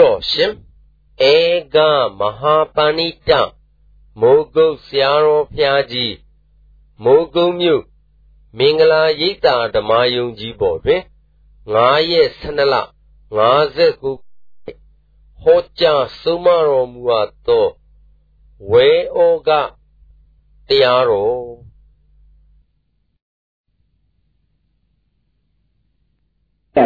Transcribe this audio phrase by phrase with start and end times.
[0.00, 0.52] တော်ရှင်
[1.32, 1.34] ဧ
[1.74, 1.76] က
[2.18, 3.30] မဟာပဏိတ
[4.20, 6.14] မိုးကုတ်ဆရာတော်ဖျားကြီး
[7.04, 7.82] မိုးကုတ်မြို့
[8.58, 11.02] မင်္ဂလာရိပ်သာဓမ္မယုံကြီးပေါ်တွင်
[11.56, 12.74] 9ရက်12လ
[13.38, 17.66] 59ဟောကြားဆုံးမတော်မူအပ်သော
[18.70, 19.50] ဝေဩက
[20.68, 21.38] တရားတော်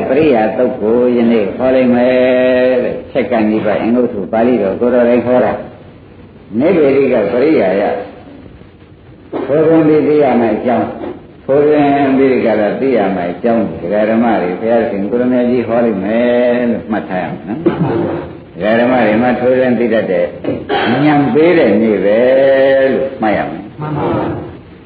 [0.09, 5.52] ပရိယာတုတ်ကိုယနေ့ခေါ်လိုက်မယ်တဲ့ဆက်ကဏိပအင်္ဂုတ္တပါဠိတော်ကိုတော်လေးခေါ်တာ
[6.59, 7.83] နေပေရိကပရိယာယ
[9.49, 10.88] သောဘုံဒီသိရမယ်အကြောင်း
[11.47, 17.66] သောရင်ဒီကရသိရမယ်အကြောင်းဒကာဓမ္မတွေဘုရားရှင်ကိုရမေကြီးဟောလိုက်မယ်လို့မှတ်ထားရအောင်နော်ဒ
[18.63, 20.27] ကာဓမ္မတွေမှာထိုးရင်သိတတ်တဲ့
[21.05, 22.19] ညံပေးတဲ့နေ့ပဲ
[22.93, 24.27] လို့မှတ်ရမယ်မှန်ပါပါ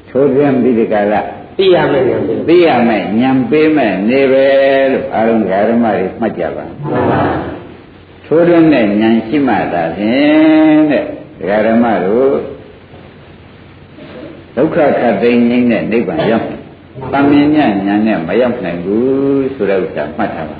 [0.09, 1.13] ထိုးရင်ဒီကရ
[1.59, 4.47] သိရမယ်ဉာဏ်ပေးသိရမယ်ဉာဏ်ပေးမယ်နေပဲ
[4.91, 6.65] လို့အားလုံးဓမ္မတွေမှတ်ကြပါ
[8.25, 12.31] ထိုးတွင်းတဲ့ဉာဏ်ရှိမှသာဖြင့်တဲ့ဓမ္မတို့
[14.55, 16.47] ဒုက္ခခတ်သိမ်းငိမ့်တဲ့နိဗ္ဗာန်ရောက်
[17.13, 17.73] တမင်ညဉာဏ်
[18.07, 20.57] နဲ့မရောက်နိုင်ဘူးဆိုတဲ့ဥစ္စာမှတ်ထားပါ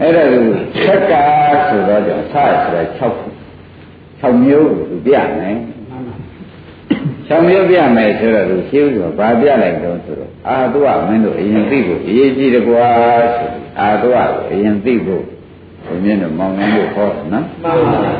[0.00, 0.44] အဲ့ဒါကို
[0.86, 1.24] သက္ကာ
[1.68, 5.60] ဆိုတော့ကြောင့်ဆဆိုတာ6 6မျိုးကိုပြနိုင်
[7.28, 12.86] ဆောင်ရွက်ပြမယ်ဆိုတော့သူရှင်းဥစွာဗာပြလိုက်တော့ဆိုတော့အာတုဝမင်းတို့အရင်သိဖို့အရေးကြီးတကွာ
[13.36, 13.48] ဆို
[13.80, 15.24] အာတုဝကိုအရင်သိဖို့
[15.86, 18.12] ဘုရင်တို့မောင်နှံတို့ဟောနော်မှန်ပါပါ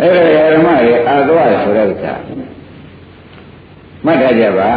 [0.00, 2.12] အဲ့ဒါဓမ္မတွေအာတုဝဆိုတဲ့ဥစ္စာ
[4.04, 4.70] မှတ်ထားကြပါ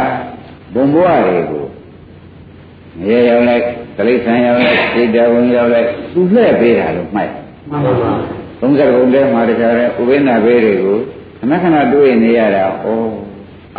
[0.74, 1.64] ဘုံဘဝတွေကို
[3.06, 3.64] ရေရောက်လိုက်
[3.96, 7.30] ကလိษံရောက်လိုက်စိတ်တော်ဝင်ရောက်လိုက်သူလှည့်ပေးတာလို့မှတ်
[7.70, 8.12] မှန်ပါပါ
[8.60, 10.98] 30ဘုံထဲမှာတခြားတဲ့ဥပိ္ပနာဘေးတွေကို
[11.38, 12.84] ခဏခဏတွေ့နေရတာဩ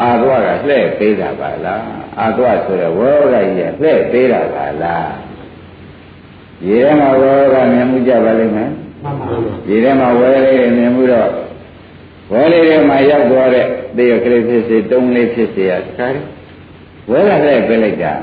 [0.02, 1.82] အာသွားကလှဲ့သေးတာပါလား
[2.20, 5.12] အာသွားဆိုတော့ဝေါကကြီးကလှဲ့သေးတာပါလား
[6.68, 8.70] ရေထဲမှာဝေါကမြင်မှုကြပါလိမ့်မယ်
[9.70, 11.30] ရေထဲမှာဝဲလေးမြင်မှုတော့
[12.32, 13.66] ဝဲလေးထဲမှာရောက်သွားတဲ့
[13.98, 16.08] သေရကလေးဖြစ်စေတုံးလေးဖြစ်စေရတခါ
[17.10, 18.14] ဝဲကလှဲ့ပေးလိုက်တာ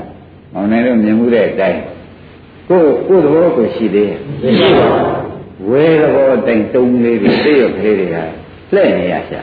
[0.53, 1.81] မောင်နေတို့မြင်မှုတဲ့အတိုင်း
[2.69, 4.19] ကိုယ်ကိုယ်သဘောကိုရှိသေးရဲ့
[4.59, 8.17] ရှိပါဘူးဝဲသဘောအတိုင်းတုံးလေးတွေသေရကလေးတွေက
[8.73, 9.41] လှဲ့နေရရှာ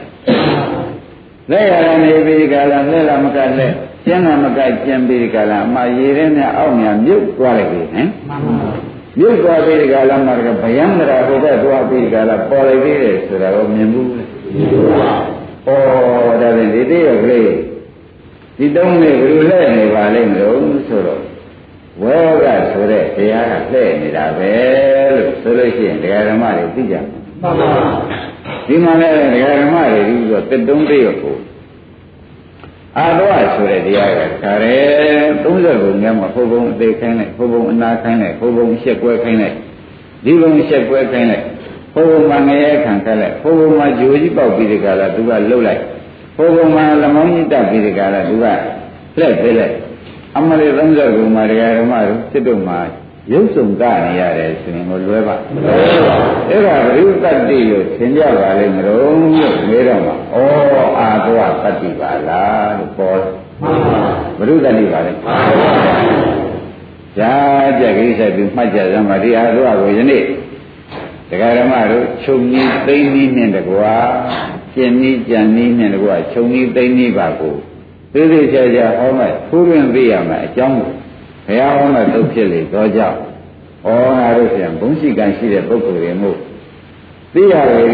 [1.49, 3.73] လက်ရနေပြီးကြလားလက်လာမကလက်
[4.05, 8.07] ကျင်းလာမကကျင်းပြီးကြလားအမရေထဲနဲ့အောက်များမြုပ်သွားလိုက်ပြီဟင်
[9.19, 10.53] မြုပ်သွားပြီးကြလားမှာကဗျံ
[10.99, 15.69] ဒရာဟိုဘက်သွားပြီးကြလားပေါ်လိုက်သေးတယ်ဆိုတာကိုမြင်ဘူးလေဩ
[16.41, 17.51] ဒါဖြင့်ဒီတည်းရကလေး
[18.57, 21.21] ဒီတုံးလေးဘယ်လိုလဲနေပါလိမ့်မလို့ဆိုတော့
[22.01, 24.53] ဝေကဆိုတဲ့တရားကလှည့်နေတာပဲ
[25.13, 26.95] လို့ဆိုလို့ရှိရင်တရားဓမ္မတွေသိကြ
[27.41, 28.30] မှာမှန်ပါ
[28.71, 31.35] ဒီမှာလည်းဒကာဓမ္မတွေဒီဆိုတက်တုံးသေးရကို
[32.97, 34.77] အာတော့ဆိုတဲ့တရားကခါရဲ
[35.43, 39.55] 30ဘုံများမှာဘုံဘုံအသေးခိုင်းလိုက်ဘုံဘုံအနာခိုင်းလိုက်ဘုံဘုံရှက်ကွဲခိုင်းလိုက်
[40.25, 41.45] ဒီဘုံရှက်ကွဲခိုင်းလိုက်
[41.93, 45.81] ဘုံဘုံမှာငရဲခံခက်လိုက်ဘုံဘုံမှာဂျိုကြီးပေါက်ပြီးဒီကလာသူကလှုပ်လိုက်
[46.37, 48.45] ဘုံဘုံမှာလမောင်းကြီးတက်ပြီးဒီကလာသူက
[49.19, 49.75] လှက်ပေးလိုက်
[50.37, 52.79] အမလေး30ဘုံမှာဒကာဓမ္မတို့စစ်တို့မှာ
[53.31, 56.15] ရုပ်စုံကနေရတယ်ဆိုရင်ကိုလွဲပါမလွဲပါ
[56.49, 59.17] အဲ့ဒါဘိဓတတ္တိကိုသင်ကြပါလိမ့်မလို့လို့
[59.69, 60.37] မေးတော့မှာဩ
[60.99, 63.19] အာသောတတ္တိပါလားလို့ပေါ်
[63.61, 63.99] မှန်ပါ
[64.37, 65.35] ဘိဓတတ္တိပါလေမှန်ပါ
[67.17, 67.33] ဇာ
[67.79, 70.23] ကြကိစ္စပြီးမှတ်ကြစမ်းပါဒီအာသောကိုယနေ့
[71.29, 73.93] တရားဓမ္မတို့ချုပ်ကြီးသိမ့်ကြီးနဲ့တကွာ
[74.75, 77.55] ကျင်ကြီးကြံကြီးနဲ့တကွာချုပ်ကြီးသိမ့်ကြီးပါကို
[78.13, 80.91] သိသိချာချာဟောမယ်ထိုးတွင်သိရမယ်အကြောင်းကို
[81.47, 83.17] ဘုရားဟောတဲ့သုတ်ဖြစ်လေတော့ကြောင့်
[83.85, 83.87] ဩ
[84.19, 86.37] ငါတို့ပြန်ဘုံရှိကံရှိတဲ့ပုဂ္ဂိုလ်တွေမို့
[87.33, 87.87] သိရလေ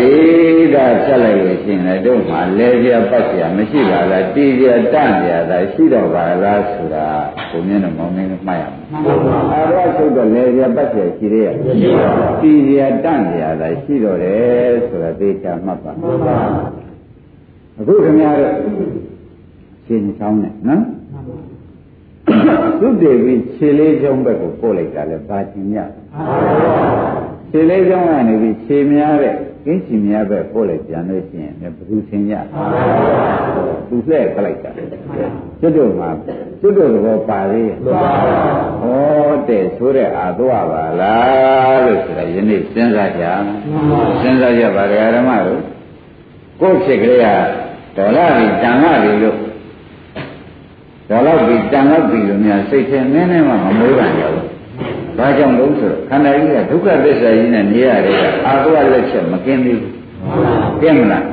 [0.76, 7.06] ဒါဆက်လိုက်လို့ရှင်လည်းတို့မှလဲပြပတ်ပြမရှိပါလားတည်ပြတန့်ပြတာရှိတော့ပါလားဆိုတာ
[7.50, 15.92] ဘုံမျက်နှာမောင်းနေမှတ်ရမှာအာရဆုတ်တော့လဲပြပတ်ပြရှိသေးရဲ့မရှိပါဘူးတည်ပြတန့်ပြတာရှိတော့တယ်ဆိုတာသိချာမှတ်ပါ
[17.80, 18.54] အခုခင်ဗျားတို့
[19.86, 20.82] ရှင်းချောင်းနဲ့နော်
[22.80, 25.78] သုတေပြီးခြေလေးချောင်းဘက်ကိုပို့လိုက်တာလဲဘာချင်ရ
[27.52, 29.36] ခြေလေးချောင်းကနေပြီးခြေများတဲ့
[29.66, 32.34] ကင်းချီများဘက်ပို့လိုက်ပြန်လို့ရှိရင်ဘယ်သူသင်ရ
[33.90, 34.72] သူလှဲ့ခလိုက်တာ
[35.60, 36.10] ကျွတ်တို့မှာ
[36.60, 43.24] ကျွတ်တို့သဘောပါသေးရဲ့ဟောတဲ့ဆိုတဲ့အာသွားပါလားလို့ဆိုတာယနေ့စဉ်းစားကြ
[44.22, 45.62] စဉ်းစားကြပါဓမ္မတို့
[46.62, 47.28] ကိုယ့်ဖြစ်ကလေးက
[47.98, 49.38] ဒေါ်လာပြီးတန်လာပြီလို့
[51.10, 54.46] ဒါတော့ဒီတန်တော့ပြီလို့များစိတ်ထဲနည်းနည်းမှမမွေးပါနဲ့ဘူး။
[55.18, 59.94] ဘာကြောင့်လို့ဆိုတော့ခန္ဓာကြီးကဒုက္ခသစ္စာကြီးနဲ့နေရတယ်အာဟုဝလက်ချက်မကင်းသေးဘူး။
[60.82, 61.24] ကင်းမလား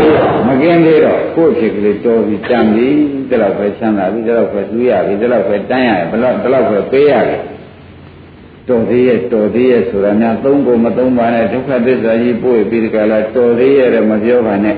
[0.48, 2.96] ။မကင်းသေးတော့ကိုယ့်ဖြစ်ကလေးတော်ပြီးတန်ပြီး
[3.30, 7.40] ဒါတော့ပဲချမ်းသာပြီးဒါတော့ပဲသူရပြီးဒါတော့ပဲတန်းရတယ်ဘယ်တော့ဒါတော့ပဲပေးရတယ်။
[8.68, 14.76] တော်သေးရဲ့တော်သေးရဲ့ဆိုတာများသုံးဖို့မသုံးပါနဲ့ဒုက္ခသစ္စာကြီးပို့ပြီးဒီကလာတော်သေးရဲ့တော့မပြောပါနဲ့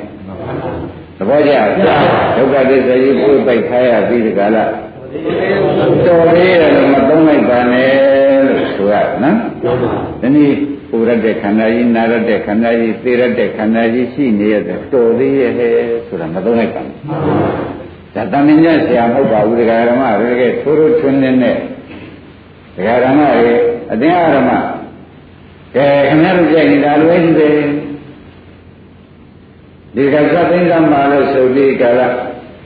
[1.19, 1.53] သဘောကျ
[2.37, 4.65] ဒုက္ခသစ္စာကြီးပို့ပိုက်ခါရပြီးဒီကလာ
[6.07, 7.91] တော်သေးရဲ့တော့မသုံးလိုက်ပါနဲ့
[8.47, 9.37] လို့ဆိုရနော်
[10.21, 10.57] ဒီနည်း
[10.91, 15.53] ပူရတဲ့ခန္ဓာကြီးနာရတဲ့ခန္ဓာကြီးသိရတဲ့ခန္ဓာကြီးရှိနေရတဲ့တော်သေးရဲ့
[16.07, 16.97] ဆိုတာမသုံးလိုက်ပါနဲ့
[18.15, 21.57] ဒါတမင်ညဆရာမဟုတ်ပါဘူးဒကာဓမ္မတွေတကယ်ထိုးထိုးထွန်းနေတဲ့
[22.77, 23.53] ဒကာဓမ္မတွေ
[23.93, 24.51] အတင်းအဓမ္မ
[25.77, 27.55] ကဲခင်ဗျားတို့ကြိုက်နေတာလွယ်ကြည့်တယ်
[29.97, 32.15] ဒီကသသိန်းသမ္မာလို့ဆိုပြီးကြလား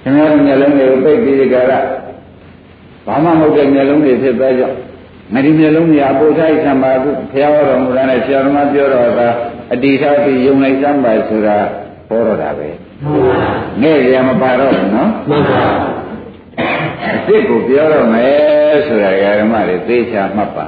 [0.03, 1.85] ခင်ဗျားတို့မျက်လုံးတွေကိုပိတ်ပြီးကြလား
[3.07, 4.63] ဘာမှမဟုတ်တဲ့မျက်လုံးတွေဖြစ်သွားကြ
[5.33, 9.29] ငါဒီမျက်လုံးတွေအပိုထိုက်သံပါခုဘုရားဟောတော်မူတာနဲ့ဆရာတော်မပြောတော့တာ
[9.73, 11.57] အတိထားပြီးယုံလိုက်သံပါဆိုတာ
[12.09, 12.69] ဟောတော့တာပဲ
[13.83, 15.65] ငဲ့ရမပါတော့ဘူးနော်မှန်ပါ
[17.03, 19.11] အစ်စ်ကိုပြောတော့မယ်ဆိုတာ
[19.41, 20.67] ဓမ္မတွေသေချာမှတ်ပါ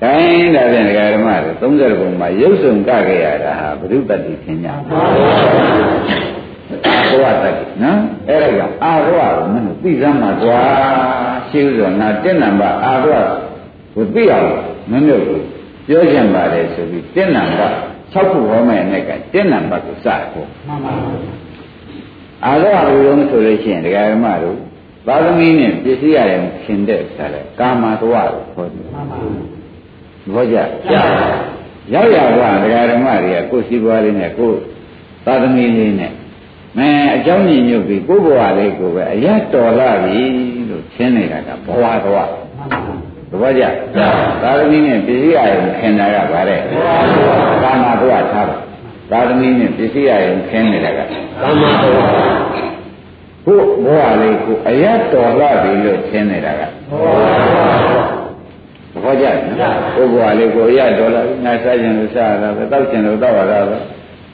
[0.00, 4.88] မှန်ပါကိုင်းဒါဖြင့်ဓမ္မတွေ30ပုံမှာရုပ်စုံကခဲ့ရတာဟာဘုရုပတ္တိသင်ညာဘ
[7.22, 10.60] ဝတတ်နော်အဲ့ဒါကြောင့်အာရဝကိုမင်းတို့သိစမ်းမှာကွာ
[11.48, 13.14] ရှိဥစွာနာတက်နံပါအာရဝ
[13.94, 14.50] ကိုသိအောင်
[14.90, 15.40] မင်းတို့ကို
[15.88, 17.68] ပြောချင်ပါတယ်ဆိုပြီးတက်နံပါ
[18.12, 20.92] 6ခုဟောမယ်နဲ့ကတက်နံပါကိုစဖို့မှန်ပါ
[22.44, 24.58] အာရဝကိုလုံးဆိုလို့ရှိရင်ဒကာဓမ္မတို့
[25.06, 29.55] သာသမီနဲ့ပြည့်စည်ရတယ်ခင်တဲ့ဆက်လဲကာမသဝကိုခေါ်တယ်မှန်ပါဘော
[30.26, 30.56] သဘောကျ
[31.94, 34.58] ရောက်ရပါဒကာဓမ္မတွေကကိုယ်စီပွားလေးနဲ့ကိုယ်
[35.26, 36.12] သာသမီလေးနဲ့
[36.76, 40.22] မင်းအเจ้าညီညွတ်ပြီးကိုယ်ဘဝလေးကိုပဲအရတော်လာပြီ
[40.68, 42.28] လို့ရှင်းနေတာကဘဝတော်
[43.30, 43.64] သဘောကျ
[44.42, 46.60] သာသမီနဲ့ပစ္စည်းအရင်ခင်တာကဗါတဲ့
[47.62, 48.56] ကာမဘဝထားတာ
[49.10, 51.04] သာသမီနဲ့ပစ္စည်းအရင်ခင်နေတာကကာ
[51.60, 51.98] မဘဝ
[53.46, 58.25] ကိုယ်ဘဝလေးကိုအရတော်လာပြီလို့ရှင်းနေတာကဘဝ
[59.02, 59.26] ဘောကျ
[59.60, 63.76] နော်ကိုဘဝလေးကိုအရတော်လာငါစားခြင်းလို့စားရတာပဲတောက်ခြင်းလို့တောက်ရတာပဲ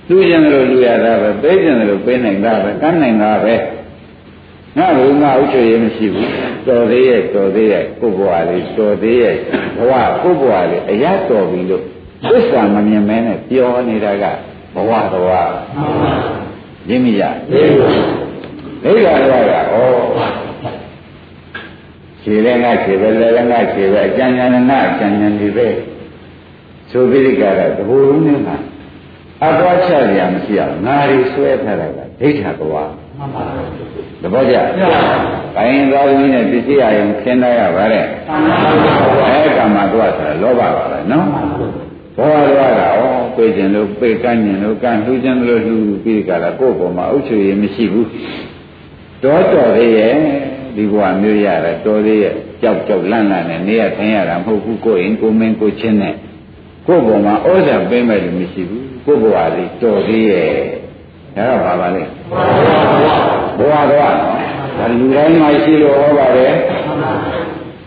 [0.09, 3.55] လူကျင်လို့လူရတာပဲပေးကျင်လို့ပေးနိုင်တာပဲကမ်းနိုင်တာပဲ
[4.79, 6.31] ငါ့ဘုံငါဥချွေရမရှိဘူး
[6.67, 9.35] တော်သေးရဲ့တော်သေးရဲ့ကိုယ့်ဘဝလေးတော်သေးရဲ့
[9.79, 9.93] ဘဝ
[10.23, 11.85] ကိုယ့်ဘဝလေးအရတော်ပြီလို့
[12.31, 14.25] သစ္စာမမြင်မဲနဲ့ပြောနေတာက
[14.75, 15.53] ဘဝတော်
[16.89, 20.42] ရင်းမိရဒိဋ္ဌာတော်ကဩ
[22.25, 25.69] ခြေလည်းငါခြေပဲလည်းငါခြေပဲအကျဉ်းဉာဏ်နဲ့ငါအကျဉ်းဉာဏ်ဒီပဲ
[26.91, 28.57] ဆိုပြီးကြတာတဘူလုံးနဲ့မှာ
[29.45, 33.43] အသွားချရမရှိအောင်ငါရီဆွဲထားတာကဒိဋ္ဌာတော်မှန်ပါ
[34.23, 34.57] သဘောကျ။
[35.57, 38.05] ကိုင်းသားသမီးနဲ့ပစ္စည်းအရင်ခင်းလိုက်ရပါတဲ့။
[39.29, 41.27] အဲကမ္မတော့ဆိုတာလောဘပါပဲနော်။
[42.17, 48.07] ဘောရတော့ကဩပြေးခြင်းလို့ပြေးကန်းခြင်းလို့ကန်းလှူခြင်းလို့လှူပြီးကြတာကိုယ့်ပေါ်မှာအုပ်ချုပ်ရမရှိဘူး။
[49.25, 50.17] တော်တော်လေးရဲ့
[50.77, 56.15] ဒီဘဝမျိုးရတာတော်သေးရဲ့ကြောက်ကြောက်လန့်လန့်နဲ့နေရထိုင်ရတာမဟုတ်ဘူးကိုယ်ရင်ကိုမင်းကိုချင်းနဲ့
[56.87, 60.51] ကိုယ့်ပေါ်မှာဩဇာပေးမဲ့လို့မရှိဘူးကိုယ့်ဘဝလေးတော်သေးရဲ့
[61.37, 62.03] ဒါတော့ပါပါလေ
[63.59, 64.15] ဘဝတော့
[64.79, 66.53] ဒါလူတိုင်းမှာရှိလို့ဟောပါတယ်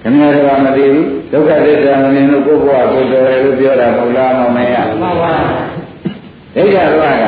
[0.02, 5.34] ခင်ဗျားတို့ကမသိဘူးဒုက္ခသစ္စာမမြင်လို့ကိုယ့်ဘဝကိုယ်တော်တယ်လို့ပြောတာမဟုတ်လားမမရမှန်ပါ
[6.56, 7.26] ဒိဋ္ဌာတော့က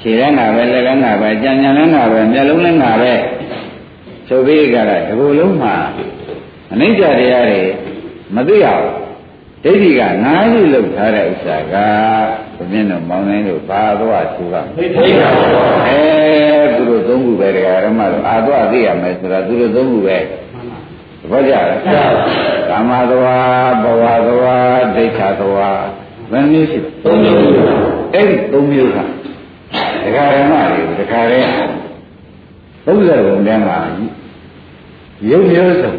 [0.00, 3.12] ခြေလန်းကပဲလက်လန်းကပဲကြံကြံလန်းကပဲမျက်လုံးလန်းကပဲ
[4.32, 5.74] ဆိုပြီးကြတာဒီလိုလုံးမှာ
[6.72, 7.62] အနိစ္စတရားတွေ
[8.34, 8.86] မသိအောင်
[9.64, 11.74] ဒိဋ္ဌိကငါးခုလောက်ထားတဲ့ဥစ္စာက
[12.56, 15.30] ဘုရင်တို့မောင်းနိုင်လို့ဘာသွားသူကဒိဋ္ဌိပါ
[15.88, 16.02] အဲ
[16.76, 20.24] သူတို့သုံးခုပဲတရားဓမ္မတို့အာသွားသိရမယ်ဆိုတာသူတို့သုံးခုပဲသ
[21.30, 21.66] ဘောကျလား
[22.70, 25.82] ကာမသွားဘဝသွားဒိဋ္ဌသွား
[26.30, 27.40] ဘယ်မျိုးရှိလဲသုံးမျိုး
[28.14, 28.98] အဲ့ဒီသုံးမျိုးက
[30.02, 31.81] တရားဓမ္မတွေတရားရဲ
[32.86, 33.78] သုံးဆယ်ဘုံတန်းမှာ
[35.30, 35.92] ရုပ်မျိုးစုံ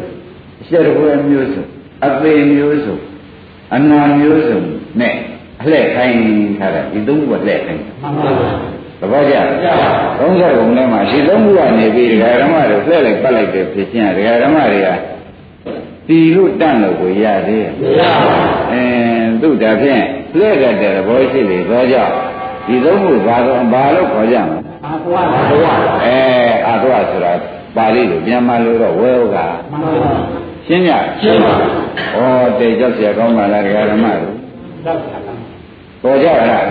[0.60, 1.64] အရှက်တကွယ်မျိုးစုံ
[2.06, 2.96] အသေးမျိုးစုံ
[3.74, 4.60] အနာမျိုးစုံ
[5.00, 5.14] နဲ့
[5.60, 6.18] အလှဲ့ခိုင်း
[6.58, 8.50] ထားတာဒီသုံးခုကလှဲ့ခိုင်းမှန်ပါပါ
[9.00, 9.34] သဘောကျ
[10.18, 14.88] သုံးဆက်ပုံထဲမှာဒီသုံးခုကနေပြီးဒကာဓမ္မတွေလှဲ့လိုက်ပတ်လိုက်တယ်ဖြစ်ချင်းဒကာဓမ္မတွေက
[16.08, 20.02] တီလို့တန့်လို့ကိုရသေးရဲ့မရပါဘူးအင်းသူ့ဒါဖြင့်
[20.38, 22.14] လှဲ့တဲ့သဘောရှိလေသောကြောင့်
[22.66, 25.66] ဒီသုံးခုဘာတော့ဘာလို့ခေါ်ကြမလဲအာသဝအာသဝ
[26.04, 26.43] အဲ
[26.86, 27.32] တွဆိုတာ
[27.76, 29.36] ပါဠိလိုမြန်မာလိုတော့ဝဲဥက
[30.66, 31.54] ရှင်းရရှင်းပါ
[32.14, 33.62] ဩတိတ်ကြောက်เสียကောင်းပါလား
[33.92, 34.36] ဓမ္မတို့
[36.02, 36.64] ပေါ်ကြလား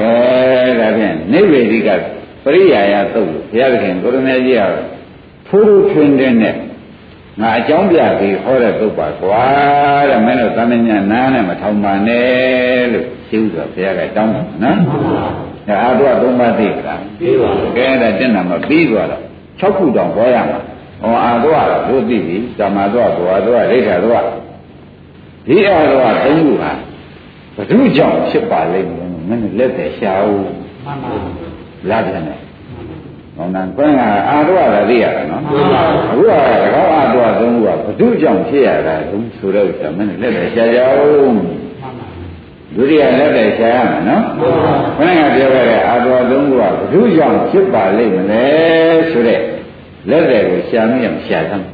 [0.00, 0.14] ကဲ
[0.80, 1.88] ဒါဖြင့်နိဗ္ဗေဒိက
[2.44, 4.62] ပရိယာယသုတ်ဘုရားသခင်ကိုရမေကြီးက
[5.48, 6.56] ဖိုးဖိုးထွန်းတဲ့နဲ့
[7.40, 9.44] ငါအကြောင်းပြပြီးဟောတဲ့သုတ်ပါကွာ
[10.10, 14.78] တဲ့မင်းတို့သမဉ္ဇဏနားနဲ့မထောင်ပါနဲ့လို့ရှိဥစွာဘုရားကတောင်းတာနော်
[15.68, 19.22] ဒါအားတော့သုံးပါးသိလားပြီးပါဘူးကဲဒါတက်နာမပြီးသွားတော့
[19.60, 20.58] 6ခုတောင်ဟောရမှာ
[21.00, 24.24] ဟောအာတော့တို့သိပြီကာမတော့ဘောတော့ဒိဋ္ဌတော့
[25.46, 26.72] ဒီအာရောသုံးခုဟာ
[27.54, 30.40] ဘု து ကြောင့်ဖြစ်ပါလိမ့်မယ်မင်းလက်သက်ရှာဦး
[30.84, 31.12] မှန်ပါ
[31.90, 32.40] လာပြန်တယ်
[33.36, 36.32] ဟောနာကွန်းကအာရောရသိရတာနော်အခုက
[36.74, 41.40] ကောအာရောသုံးခုကဘု து ကြောင့်ဖြစ်ရတာဘုဆိုတော့ဆိုမင်းလက်သက်ရှာကြဦး
[42.76, 44.24] ဒုတိယလက်သက်ရှာရမယ်နော်
[44.98, 48.46] ခဏကပြောခဲ့တဲ့အာရောသုံးခုကဘု து ကြောင့်ဖြစ်ပါလိမ့်မလဲ
[49.10, 49.40] ဆိုတဲ့
[50.10, 51.66] လက်သက်ကိုရှာမိရင်ရှာသမ်း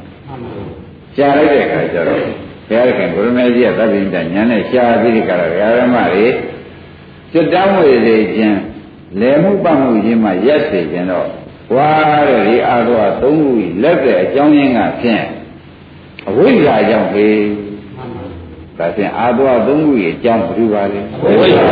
[1.15, 2.21] ရှာလိုက်တဲ့အခါကျတော့
[2.69, 6.27] ဘုရားခင်ဘုရမေကြီးကသဗ္ဗညတညာနဲ့ရှားပြီးဒီကရဘုရားဓမ္မတွေ
[7.31, 8.59] စိတ်တမ်းဝေစေခြင်း
[9.19, 11.27] လဲမှုပတ်မှုခြင်းမှရက်စေခြင်းတော့
[11.75, 11.91] ဝါ
[12.27, 15.23] တဲ့ဒီအာရောသုံးခုလက်တဲ့အကြောင်းရင်းကဖြင့်
[16.29, 17.27] အဝိဇ္ဇာကြောင့်ပဲ
[18.79, 21.65] ဒါဖြင့်အာရောသုံးခုရဲ့အကြောင်းဘယ်လိုပါလဲအဝိဇ္ဇာ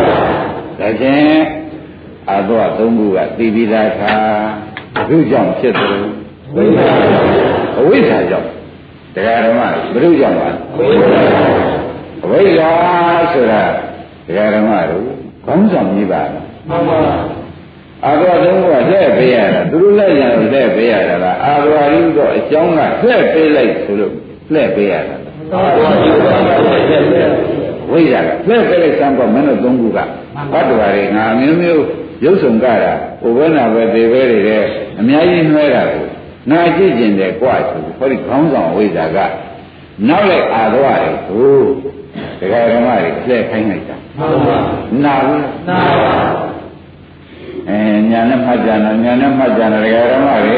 [0.79, 1.39] ဒါဖြင့်
[2.29, 4.13] အာရောသုံးခုကသိပြီးသားခါ
[5.09, 5.95] ဘုကြောင့်ဖြစ်တယ်
[6.55, 6.87] ဝိဇ္ဇာ
[7.79, 8.47] အဝိဇ္ဇာကြောင့်
[9.15, 9.61] တရားဓမ္မ
[9.93, 10.49] ဘုရုကြောင့်ပါ
[12.23, 12.69] အဝိဇ္ဇာ
[13.33, 13.63] ဆိုတာ
[14.27, 15.05] တရားဓမ္မတို့
[15.45, 16.21] ခေါင်းဆောင်ကြီးပါ
[16.69, 16.99] မှန်ပါ
[18.05, 24.13] အာရဝသုံးခုကလှည့်ပေးရတာသူတို့လက်ရလှည့်ပေးရတာလားအာရဝရင်းတော့အကြောင်းကလှည့်ပေးလိုက်ဆိုလို့
[24.53, 25.16] လှည့်ပေးရတာ
[27.91, 30.07] ဝိဇ္ဇာကလှည့်ပေးလိုက်စမ်းပေါ့မင်းတို့သုံးခုကဘတ်
[30.69, 31.83] တော်ရီငါမျိုးမျိုး
[32.23, 34.63] ရုပ်ဆောင်ကြတာဘုဘနာပဲသေပဲတွေတဲ့
[34.99, 36.05] အများကြီးနှွဲတာကို
[36.51, 39.17] နာကြည့်ကျင်တယ်ကြွဆိုဟောဒီခေါင်းဆောင်ဝိဇ္ဇာက
[40.07, 41.57] နောက်လိုက်အာရဝရီကို
[42.39, 44.57] တရားဓမ္မတွေလှည့်ခိုင်းလိုက်တာမှန်ပါ
[45.03, 46.11] နာဘူးနာပါ
[47.69, 47.79] အဲ
[48.11, 50.55] ညာနဲ့မှတ်ကြနော်ညာနဲ့မှတ်ကြနော်တရားဓမ္မတွေ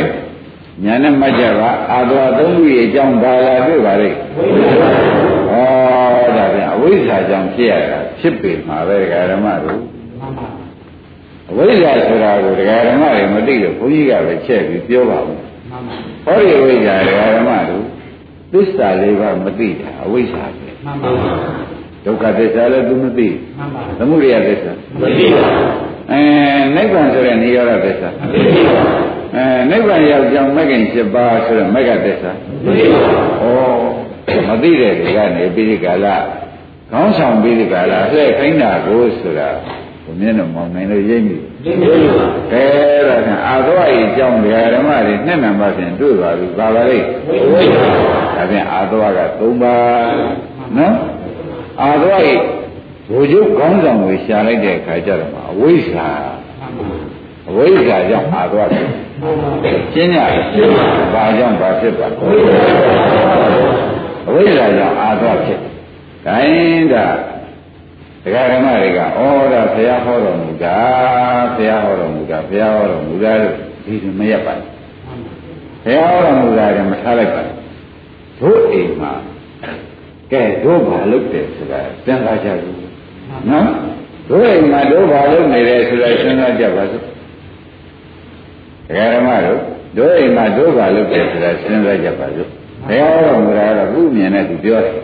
[0.84, 9.82] ညာနဲ့မှတ်ကြပါအာသောသုံးခုရဲ့အကြောင်းဘာလာတွေ့ပါလိမ့်ဟောဒါပြန်အဝိဇ္ဇာကြောင့်ဖြစ်ရတာဖြစ်ပေမှာပဲတရားဓမ္မတို့
[11.50, 15.36] အဝိဇ္ဇာဆိုတာကိုတရားဓမ္မတွေမသိလို့ဘုန်းကြီးကပဲချက်ပြီးပြောပါဦး
[16.26, 17.84] ဟောဒီအဝိဇ္ဇာတရားဓမ္မတို့
[18.54, 21.32] သစ္စာလေးပါမသိတာအဝိဇ္ဇာပဲမှန်ပါပါ
[22.06, 24.72] ဒုက္ခသစ္စာလည်းသူမသိမှန်ပါသမုဒယသစ္စာ
[25.02, 25.72] မသိပါဘူး
[26.12, 26.22] အဲ
[26.76, 28.40] နိဗ္ဗာန်ဆိုတဲ့နိရောဓသစ္စာမသိ
[28.76, 32.32] ပါဘူး အဲနိဗ္ဗာန်ရောက်ကြောင်းမဂ္ဂင်7ပါးဆိုတဲ့မဂ္ဂသစ္စာ
[32.66, 33.02] မသိပါ
[33.42, 36.08] ဘူးဩမသိတဲ့တွေကနေပြီးဒီကာလ
[36.92, 39.50] ခေါင်းဆောင်ပြီးဒီကာလလှည့်ခိုင်းတာကိုဆိုတာ
[40.04, 42.66] ဘုမျက်နှာမောင်နိုင်လို့ရိပ်မိရိပ်မိပါအဲ
[43.08, 47.06] ဒါကအာသောအကြီးကြောင်းဓမ္မတွေနှစ်နံပါတ်ဖြင့်တွေ့ပါပြီပါပါလိမ့်
[48.36, 50.14] ဒါဖြင့်အာသောက3ပါး
[50.78, 50.96] နော်
[51.82, 52.32] အာသောဤ
[53.10, 56.08] ဘိုလ်ချုပ်ခေါင်းဆောင်ကိုရှာလိုက်တဲ့အခါကျတော့အဝိဇ္ဇာ
[57.50, 58.90] အဝိဇ္ဇာကြောင့်အာသောဖြစ်
[59.94, 60.20] ရှင်းရ
[60.54, 60.70] တယ်
[61.14, 62.08] ဘာကြောင့်ဘာဖြစ်ပါ
[64.28, 65.60] အဝိဇ္ဇာကြောင့်အာသောဖြစ်
[66.26, 67.06] ဒါရင်ဒါ
[68.24, 69.02] တရားဓမ္မတွေကဩ
[69.54, 70.78] ဒါဘုရားဟောတော်မူတာ
[71.56, 74.68] ဘုရားဟောတော်မူတာဘုရားဟောတော်မူတာလို့ဒီလိုမရက်ပါဘူး
[75.84, 77.56] ဘုရားဟောတော်မူတာကမထားလိုက်ပါဘူး
[78.40, 79.12] တို့အိမ်မှာ
[80.32, 82.78] ကဲတို့ဘာလုပ်တယ်ဆိုတာစဉ်းစားကြဘူး
[83.50, 83.70] နော်
[84.30, 87.09] တို့အိမ်မှာတို့ဘာလုပ်နေတယ်ဆိုတာစဉ်းစားကြပါစို့
[88.90, 89.60] တရားဓမ္မတို့
[89.98, 92.50] တို့အိမ်မှာတို့ဘာလုပ်တယ်ဆိုတာစဉ်းစားကြပါစို့
[92.88, 94.96] ဘုရားဟောတော်မူတာကတော့ခုမြင်နဲ့သူပြောတယ်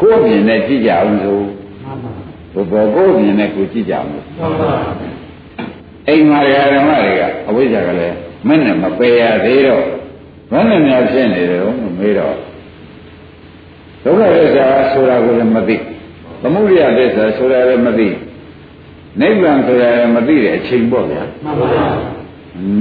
[0.00, 1.38] ကိုယ်မြင်နဲ့ကြည့်ကြအောင်ဆို
[2.54, 4.08] ဘုဘောကိုယ်မြင်နဲ့ကိုကြည့်ကြအောင်
[6.08, 6.40] အိမ်မှာ
[6.74, 8.16] ဓမ္မတွေကအဝိဇ္ဇာကလည်း
[8.48, 9.84] မနဲ့မပယ်ရသေးတော့
[10.50, 12.36] ဘယ်နဲ့များဖြစ်နေတယ်လို့မေးတော့
[14.02, 15.76] ဒုက္ခသစ္စာဆိုတာကိုလည်းမသိ
[16.42, 18.08] သမုဒယသစ္စာဆိုတာလည်းမသိ
[19.20, 22.17] နိဗ္ဗာန်ဆိုတာလည်းမသိတဲ့အချိန်ပေါ့ဗျာမှန်ပါပါ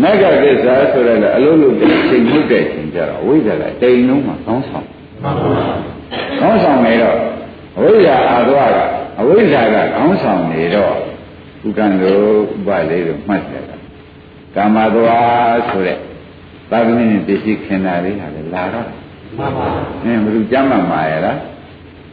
[0.02, 4.86] မဂ္ဂသစ္စာဆိုတာလည်းအလုံးလုံးတဲ့အချိန်မှုတဲ့အချိန်ကြတော့အဝိဇ္ဇာကတိမ်လုံးမှာကောင်းဆောင်
[5.24, 5.66] မှန်ပါပါ
[6.42, 7.18] ကောင်းဆောင်နေတော့
[7.78, 8.80] အဝိဇ္ဇာအာသွားက
[9.20, 10.94] အဝိဇ္ဇာကကောင်းဆောင်နေတော့
[11.68, 12.24] ဥက္ကံတို့
[12.56, 13.64] ဥပလေးတို့မှတ်တယ်
[14.56, 15.98] ကာမသွားဆိုတဲ့
[16.70, 18.86] သာသမီနဲ့ပစ္စည်းခင်တာလေးဟာလည်းလာတော့
[19.38, 19.68] မှန်ပါ
[20.04, 21.40] အင်းဘယ်သူကြမ်းမှမှာရလား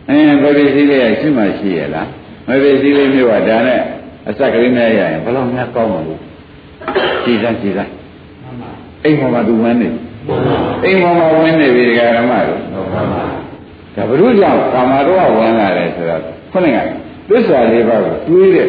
[0.08, 2.08] အင်းဘယ်ပစ္စည်းလေးရရှိမှရှိရလား
[2.46, 3.80] မပစ္စည်းလေးမျိုးကဒါနဲ့
[4.28, 6.20] အစက်ကလေးနဲ့ရရင်ဘယ်လောက်များကောင်းမှာလို့
[7.24, 8.70] ကြည်စားကြည်စားမှန်ပါ
[9.04, 9.88] အိမ်ပေါ်မှာသူဝင်နေ
[10.84, 12.60] အိမ်ပေါ်မှာဝင်နေပြီဒကာရမတို့
[12.92, 13.22] မှန်ပါ
[13.94, 16.22] ဒါဘုရုကြောင့်ကာမတော့ဝင်လာတယ်ဆိုတော့
[16.52, 16.78] ခုနက
[17.28, 18.68] သစ္စာလေးပါးကိုတွေးတဲ့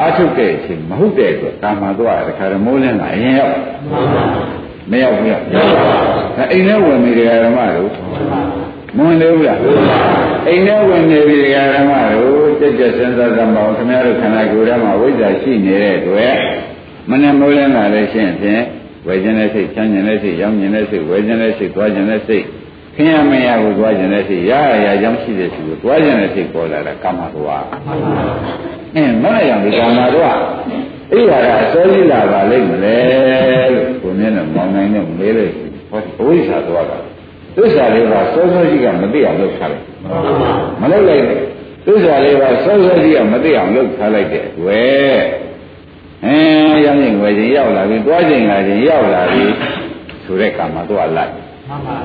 [0.00, 4.24] အာထုတ်တဲ့အချိန်မဟုတ်တဲ့အတွက်ကာမတော့တခါရမိုးလင်းလာအရင်ရောက်မှန်ပါ
[4.90, 7.90] မရောက်ဘူးလားရောက်ပါဘူးအိမ်ထဲဝင်နေတယ်ဓမ္မတို့
[8.96, 9.58] မဝင်သေးဘူးလား
[10.48, 11.36] အိမ်ထဲဝင်နေပြီ
[11.74, 16.34] ဓမ္မတို့ကြက်ကြက်စဉ်းစားသမောခင်ဗျားတို့ခန္ဓာကိုယ်ထဲမှာဝိဇ္ဇာရှိနေတဲ့အတွက်
[17.10, 18.62] မနဲ့မိုးလင်းလာလို့ရှိရင်ဖြင့်
[19.06, 22.44] ဝယ်ခြင်းတဲ့စိတ်ချမ်းခြင်းတဲ့စိတ်ရောင်းခြင်းတဲ့စိတ်ဝယ်ခြင်းတဲ့စိတ်သွားခြင်းတဲ့စိတ်
[22.96, 27.64] ခင်ရမရကိုသွားခြင်းတဲ့စိတ်ရရရကြောင်းရှိတဲ့စိတ်ကိုသွားခြင်းတဲ့စိတ်ပေါ်လာတာကာမတော်
[28.96, 30.36] အင်းမရရဒီကာမတော်
[31.12, 32.96] အဲ့ဒါကအစောကြီးလာပါလိမ့်မလဲ
[33.74, 35.52] လို့ကိုမျက်နှာမောင်းနိုင်နဲ့မေးလိုက်
[35.90, 36.98] ဟောအဝိဇ္ဇာသွားတာ
[37.56, 39.84] သစ္စာလေးပါစောစောကြီးကမသိအောင်လုပ်ထားလိုက်
[40.80, 41.24] မလုပ်လိုက်
[41.86, 44.82] သစ္စာလေးပါစောစောကြီးကမသိအောင်လုပ်ထားလိုက်တဲ့ဝဲ
[46.26, 46.38] အဲ
[46.84, 49.44] ရောက်ရင်ဝယ်ခြင်းရောက်လာပြီတွားခြင်းလာခြင်းရောက်လာပြီ
[50.24, 51.32] ဆိုတဲ့ကံမှာတော့လိုက်
[51.68, 51.96] မှန်ပါ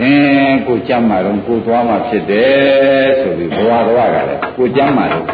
[0.00, 5.24] အင်းကိုကြမ်းမှာတော့ကိုသွားမှာဖြစ်တယ်ဆိုပြီးဘဝတော်ကလည်းကိုကြမ်းမှာတော့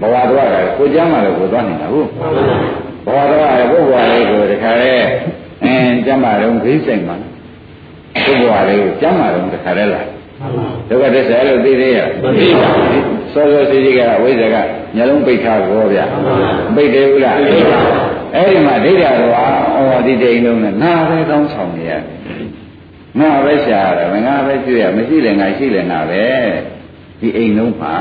[0.00, 2.08] ဘဝတော်ကလည်းကိုကြမ်းမှာလည်းကိုသွားနေတာဟုတ်
[3.06, 4.92] ဘဝတော်ကလည်းကိုဘဝလေးကိုတခါလေ
[5.64, 7.16] အင်းကြမ်းမှာတော့ဂိစိတ်မှာ
[8.26, 10.02] ကိုဘဝလေးကိုကြမ်းမှာတော့တခါလေလာ
[10.88, 14.56] ဒုက္ခသစ္စာလို့သိသေးရမသိပါဘူးစောစောစီစီကအဝိဇ္ဇာက
[14.96, 16.04] ညလုံးပိတ်ထားကြောဗျာ
[16.76, 17.78] ပိတ်တယ်ဘူးလားပိတ်ပါ
[18.34, 19.44] အဲ့ဒီမှာဒိဋ္ဌာတော်ဟာ
[19.88, 22.02] ဩဒီတိန်လုံးနဲ့ငါပဲကောင်းဆောင်နေရတယ်
[23.20, 26.24] ငါပဲရှာရတယ်ငါပဲကျွေးရမရှိလည်းငါရှိလည်းငါပဲ
[27.20, 27.94] ဒီအိမ်လုံးမှာ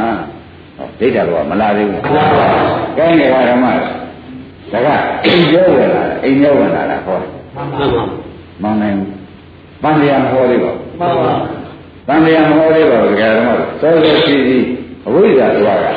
[0.99, 2.01] ဒိဋ္ဌာတော်ကမလာသေးဘူး
[2.97, 3.65] ကဲနေပါဓမ္မ
[4.71, 4.87] ဒါက
[5.25, 7.17] အိမ်ကျော်ဝင်လာအိမ်ကျော်ဝင်လာတာဟော
[7.55, 8.03] မှန်ပါ
[8.61, 8.97] မှန်နိုင်
[9.83, 11.33] ပန်းတရားဟောလေးပါမှန်ပါ
[12.07, 13.49] တန်တရားမဟောသေးပါဘူးဒကာဓမ္မ
[13.81, 14.57] စောစောစီစီ
[15.07, 15.93] အဝိဇ္ဇာသွားတာ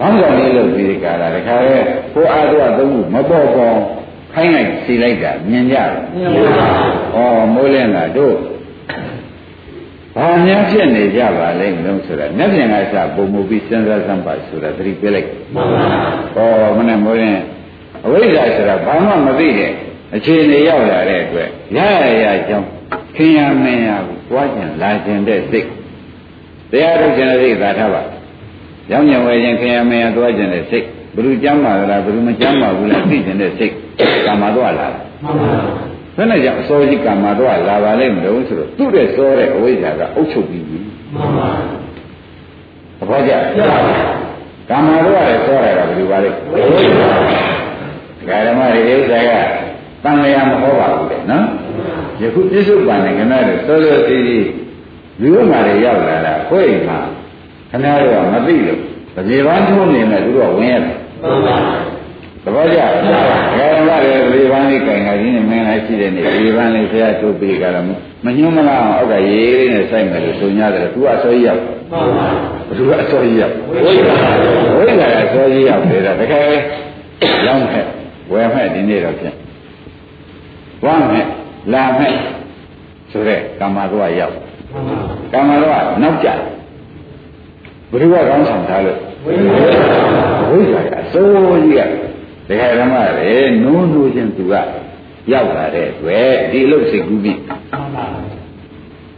[0.00, 1.78] ကောင်းဆောင်လေးလို့ဒီကာလာတခါရဲ
[2.14, 3.76] ကိုအားတော့သုံးခုမပေါ်ပေါ်
[4.32, 6.66] ခိုင်းလိုက်စီလိုက်တာမြင်ကြတယ်မြင်ပါ
[7.14, 8.34] ဘူးဩမိုးလင်းလာတို့
[10.16, 15.68] ဘာများဖြစ်နေကြပါလဲမလို့ဆိုတာမျက်ပြင်ကစပုံမူပြီးစဉ်းစားစမ်းပါဆိုတာသတိပေးလိုက်မှန်
[16.36, 17.42] ပါဩမနဲ့မိုးလင်း
[18.06, 19.72] အဝိဇ္ဇာဆိုတာဘာမှမသိတဲ့
[20.16, 22.68] အခြေအနေရောက်လာတဲ့အတွက်ရရရအကြောင်း
[23.16, 25.68] ခင်ရမင်းရကိုပွားကျင်လာကျင်တဲ့စိတ်
[26.70, 28.02] တရားထုတ်ခြင်းတဲ့စိတ်သာထားပါ
[28.90, 33.72] ရောင်းညံဝယ်ခြင်းခင်ရမင်းရသွားကျင်တဲ့စိတ်ဘယ်လိုကြမ်းပါလားဘယ်လိုမကြမ်းပါဘူးလားသိကျင်တဲ့စိတ်
[34.26, 34.86] ကာမတော့လာ
[35.22, 35.50] မှန်ပါ
[36.16, 40.78] ဘယ်နဲ့ကြောင့်အစောကြီးကာမတော့လာပါလိမ့်မလို့ဆိုတော့သူ့တဲ့စောတဲ့အဝိဇ္ဇာကအုပ်ချုပ်ပြီးပြီ
[41.14, 41.50] မှန်ပါ
[42.98, 43.32] သဘောကျ
[44.70, 49.30] ကာမတော့လည်းစောရတာဘယ်လိုပါလဲဝိဇ္ဇာဓမ္မတွေဥစ္စာက
[50.04, 51.46] တန်လျာမဟောပါဘူးလေနော်
[52.20, 54.46] ယခုပြစ္ဆုတ်ပန်နဲ့ခဏတော့စောစောစီးစီး
[55.20, 56.98] လူ့မှာတွေရောက်လာတာကိုယ့်အိမ်မှာ
[57.74, 58.80] ခဏတော့မသိလို့
[59.28, 61.56] ပြေပန်းထုံးနေမဲ့သူတို့ကဝင်ရတယ်မှန်ပါ
[62.44, 67.90] သဘောကျလား။ဒါကလည်းပြေပန်းလေးကင်လာခြင်းနဲ့မင်းလည်းရှိတဲ့နေ့ပြေပန်းလေးဆရာတို့ပြေကြတော့မ
[68.36, 72.28] ညှိုးမလားအောက်ကရေးလေးနဲ့စိုက်မယ်လို့ဆိုညာတယ်သူကအစောကြီးရောက်မှန်ပါ
[72.68, 74.14] ဘသူကအစောကြီးရောက်ဝိဇ္ဇာ
[74.76, 76.44] ဝိဇ္ဇာကအစောကြီးရောက်နေတာတကယ်
[77.46, 77.84] ရောက်မဲ့
[78.32, 79.36] ဝယ်မဲ့ဒီနေ့တော့ဖြင့်
[80.84, 81.26] ဝမ်းမဲ့
[81.72, 82.14] လာမဲ့
[83.12, 84.34] ဆိုတဲ့ကာမတော့ရောက်
[85.32, 86.28] ကာမတော့နောက်ကြ
[87.94, 89.60] ဘုရားကောင်းဆောင်ထားလို့ဝိဇ္ဇာ
[90.50, 91.80] ဝိဇ္ဇာကအစိုးကြီးက
[92.48, 94.54] တကယ်ဓမ္မလေနိုးနိုးချင်းသူက
[95.32, 97.38] ရောက်လာတဲ့အတွက်ဒီအလုပ်စိတ်ကူးပြီး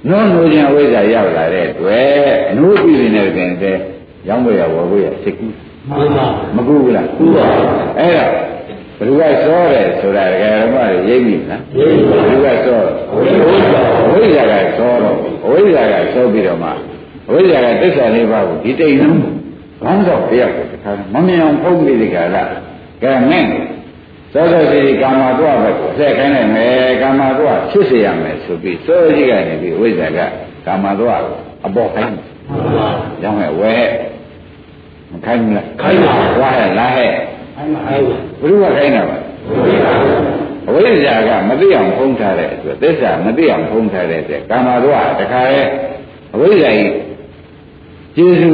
[0.08, 3.76] နိုးနိုးချင်းဝိဇ္ဇာရောက်လာတဲ့အတွက်နိုးပြီးနေတဲ့ပြင်တဲ့
[4.28, 5.54] ရောင်းဝယ်ရဝယ်ဝယ်ရစိတ်ကူး
[5.90, 7.46] မှန်ပါမကူဘူးလားကူပါ
[7.98, 8.26] အဲ့ဒါ
[8.98, 12.80] ဘယ်သူကစောတယ်ဆိုတာဒကာရမတွေရိပ်ပြီလားရိပ်ပါဘယ်သူကစော
[13.14, 13.22] ဝိ
[13.58, 15.16] ဇ္ဇာဝိဇ္ဇာကစောတော့
[15.48, 16.70] ဝိဇ္ဇာကစောပြီးတော့မှ
[17.32, 19.18] ဝိဇ္ဇာကသစ္စာလေးပါးကိုဒီတိတ်လုံး
[19.82, 22.42] ခေါင်းဆောင်တယောက်ကိုတခါမမြင်အောင်ဖုံးပြီးဒီကလာ
[23.02, 23.48] ကဲမင်း
[24.32, 30.18] သောသောစီကာမတော့ပဲကိုဆက်ခိုင်းနိုင်မယ်ကာမတော့ဖြစ်စေရမယ်ဆိုပြီးစောကြီးကနေပြီးဝိဇ္ဇာက
[30.66, 31.12] ကာမတော့
[31.66, 32.26] အပေါ်ခိုင်းတယ်
[33.20, 33.74] ကျောင်းရဲ့ဝဲ
[35.10, 37.12] မခိုင်းဘူးလားခိုင်းပါဝါရဲ့လားဟဲ့
[37.56, 38.02] ခိုင်းပါဘယ်
[38.42, 39.18] လိုကခိုင်းတာပါ
[40.68, 45.66] အဝိဇ္ဇာကမသိအောင်ဖုံးထားတဲ့အတွက်သစ္စာမသိအောင်ဖုံးထားတဲ့အတွက်ကာမတော့တခါရဲ့
[46.34, 46.92] အဝိဇ္ဇာကြီး
[48.16, 48.50] ကျေစု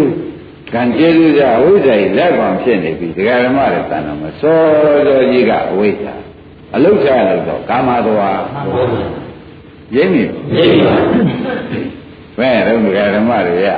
[0.73, 4.61] ကံကျေစုကြအဝိဇ္ဇာကြီးလက်ကောင်ဖြစ်နေပြီဒကာဓမ္မတွေတန်တော်မှာစော
[5.07, 6.15] စောကြီးကအဝိဇ္ဇာ
[6.75, 8.41] အလုချရလို့တော့ကာမသွား
[9.97, 10.23] ရင်းနေ
[10.57, 10.95] ရင်းပါ
[12.39, 13.69] ဘယ်တော့ဒကာဓမ္မတွေရ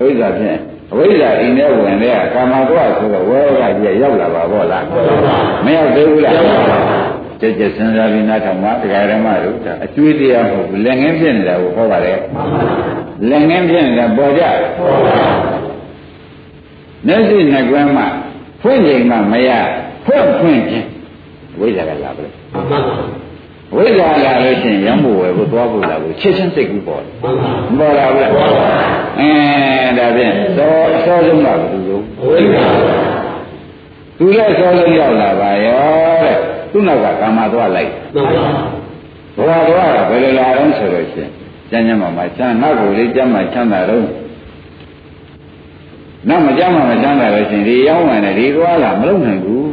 [0.00, 0.58] ဝိဇ္ဇာဖြင့်
[0.92, 4.84] အဝိဇ္ဇာအိမ်ထဲဝင်တဲ့ကာမသွားဆိုတော့ဝေကကြီးရောက်လာပါဘောလား
[5.64, 6.36] မရောက်သေးဘူးလား
[7.42, 12.18] ကြက်ကြက်စဉ်းစားပြီးနားထောင်မှာတရားဓမ္မတို့ဒါအကျွေးတရားမဟုတ်ဘူးလက်ငင်းဖြစ်နေတာကိုဟောပါတယ်
[13.30, 14.42] လက်ငင်းဖြစ်နေတာပေါ်ကြ
[17.06, 18.04] မျက်စိနှစ်ကွမ်းမှ
[18.62, 19.50] ဖွင့်ချိန်မှမရ
[20.04, 20.86] ဖွင့်ဖွင့်ခြင်း
[21.58, 22.30] ဝိဇ္ဇာကလာပါလေ
[23.74, 27.10] ဝိဇ္ဇာလာလို့ရှိရင်ရမ်းဖို့ဝယ်ဖို့သွားဖို့လာဖို့ချက်ချင်းစိတ်ကူးပေါ်တယ်
[27.70, 28.30] မပေါ်လာဘူးလား
[29.18, 29.30] အဲ
[29.98, 32.64] ဒါဖြင့်သောအစောဆုံးကဘယ်လိုလဲဝိဇ္ဇာ
[34.18, 38.26] သူလည်းစောဆုံးရောက်လာပါရောတဲ့ သူ့နောက်ကကာမသွားလိုက်မှန်
[39.36, 41.30] ပါဘဝသွားတာဘယ်လိုလာတော့ဆိုလို့ရှိရင်
[41.70, 44.06] ကျမ်းကျမ်းမှာမှချမ်းနောက်ကိုလေးကျမ်းမှာချမ်းသာတော့
[46.28, 49.70] နောက်မကြမ်းမှမချမ်းသာလို့ရှိရင်ဒီရောက်မှလည်းဒီသွားလာမလုပ်နိုင်ဘူး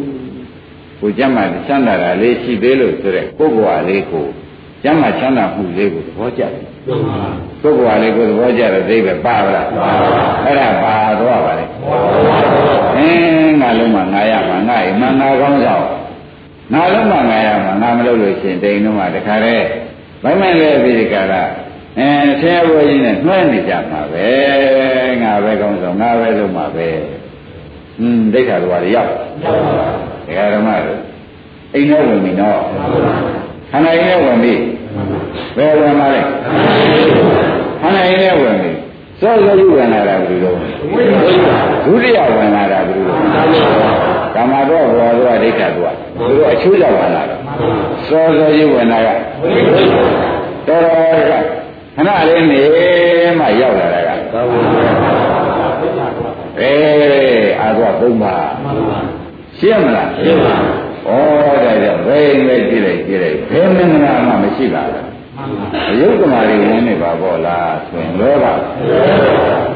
[1.00, 4.26] ကိုကျမ်းမှာချမ်းသာတာလေးရှိသေးလို့ဆိုတဲ့ကိုယ်ဘဝလေးကို
[4.84, 6.52] ကျမ်းမှာချမ်းသာမှုလေးကိုသဘောကျတယ်
[6.88, 7.20] မှန်ပါ
[7.62, 9.68] ပုဂ္ဂိုလ်လေးကိုသဘောကျတဲ့သိပဲပါလား
[10.46, 11.66] အဲ့ဒါပါတော့ပါလေ
[12.98, 15.86] အင်းငါလုံးမှငါရမှာငါ့အိမ်မှာငါကောင်းဆောင်
[16.74, 19.66] ငါလုံးမငါရမှာငါမလုပ်လို့ရှိရင်တိမ်တော့မှတခါတည်း
[20.24, 21.34] ဘိုင်းမဲ့လဲပြီးဒီကရ
[21.98, 22.10] အဲ
[22.42, 24.28] ဆရာဘုရားကြီးနဲ့နှွှဲနေကြမှာပဲ
[25.24, 26.88] ငါပဲကောင်းဆုံးငါပဲလုပ်မှာပဲ
[28.00, 29.12] อืมဒိဋ္ဌာတော်ရရောက်
[30.26, 31.00] ဒကာဓမ္မတို့
[31.74, 32.60] အိမ်ထဲဝင်ပြီနော်
[33.72, 34.54] ခန္ဓာရင်းထဲဝင်ပြီ
[35.58, 36.22] ဘယ်ဝင်ပါလဲ
[37.82, 38.72] ခန္ဓာရင်းထဲဝင်ပြီ
[39.22, 40.68] စောစောကြီးဝင်လာတာဘယ်လိုလဲ
[41.86, 47.38] ဒုတိယဝင်လာတာဘယ်လိုလဲ ကာမတော့ဘောတော့ဒိဋ္ဌာတော်သူတို့အချိုးကြောင့်ဝင်လာတာ
[48.08, 49.08] စောစောယူဝင်လာက
[50.68, 51.34] တော်တော်က
[51.96, 52.62] ခဏလေးနေ
[53.40, 54.10] မှရောက်လာတာက
[56.62, 58.36] အေးအာသောသုံးပါ
[59.58, 60.56] ရှင်းမလားရှင်းပါ
[61.08, 61.12] ဩ
[61.66, 65.06] ဒါကြောင့်ဘယ်နဲ့ကြည့်လိုက်ကြည့်လိုက်ဘယ်မင်္ဂလာမှမရှိပါဘူး
[65.90, 68.46] အယုတ်ကမာတွေဝင်နေပါပေါ့လားဆိုရင်လောက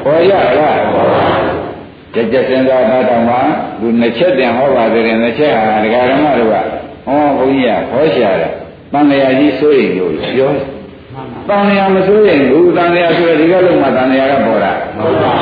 [0.04, 0.80] ပေါ်ရလား
[2.14, 3.36] ကြက်ကြက်စင်စားတာတောင်မှ
[3.80, 6.56] သူနှစ်ချက်တင်ဟောပါသေးတယ်နှစ်ချက်ဟာဒကာဓမ္မတို့က
[7.06, 8.52] ဟောဘုန်းကြီးကဟောရှာတယ်
[8.94, 10.52] တန်လျာကြီးစိုးရိမ်လို့ပြော
[11.50, 15.34] တန်လျာမစိုးရိမ်ဘူးတန်လျာဆိုရဒီကလုံးမှာတန်လျာကပေါ်တာဟုတ်ပါ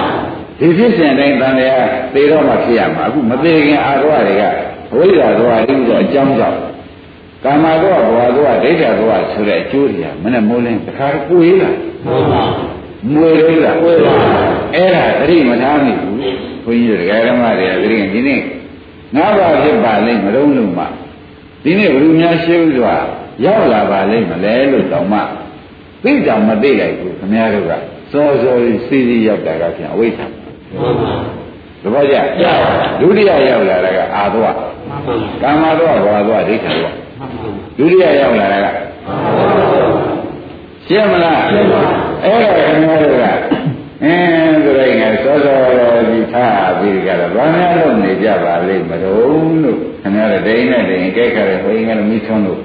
[0.59, 1.75] ဒီဖြစ်စဉ်တိုင်းတန်လျာ
[2.13, 4.43] သေတော့မှဖြစ်ရမှာအခုမသေးခင်အာရောတွေက
[4.95, 6.59] ဝိဇ္ဇာတော့အင်းတော့အကြောင်းကြောင့်
[7.43, 11.71] ကာမတော့ဘဝတော့ဒိဋ္ဌတော့ဆိုတဲ့အကျိုးတွေကမနဲ့မိုးလင်းတခါကိုယ်လာ
[12.03, 12.43] ဟုတ်ပါ
[13.11, 14.13] မွေလို့လားကိုယ်ပါ
[14.75, 18.41] အဲ့ဒါသတိမထားမိဘူး ဘုန်းကြီးတို့ဓမ္မတွေကသတိဒီနေ့
[19.15, 20.85] ငါးပါးဖြစ်ပါလိမ့်မလုံးလုံးမှ
[21.63, 22.95] ဒီနေ့ဘုရားရှိဥစွာ
[23.45, 25.19] ရောက်လာပါလိမ့်မလဲလို့တောင်မှ
[26.03, 27.73] သိတောင်မသိလိုက်ဘူးခင်ဗျားတို့က
[28.11, 28.55] စောစော
[28.87, 31.13] စီစီရောက်တာကပြန်အဝိဇ္ဇာဟုတ်ပါ
[31.81, 32.45] သဘောကျ
[33.01, 34.45] ဒုတိယရောက်လာတာကအာသဝ
[35.41, 36.91] ကာမသောဘာသောဒိဋ္ဌသော
[37.77, 38.77] ဒုတိယရောက်လာတာက
[40.85, 41.81] ရှင်းမလားရှင်းပါ
[42.23, 43.25] အဲ့ဒါခင်ဗျားတို့က
[44.03, 45.57] အင်းဆိုလိုက်ငါစောစော
[46.33, 52.59] ဒီထားပြီးကြတော့ဘာများလို့နေကြပါလိမ့်မလို့လို့ခင်ဗျားတို့ဒိန်းနဲ့ဒိန်းကြိုက်ခါတဲ့ဘုရင်ကလည်းမိသွန်းလို့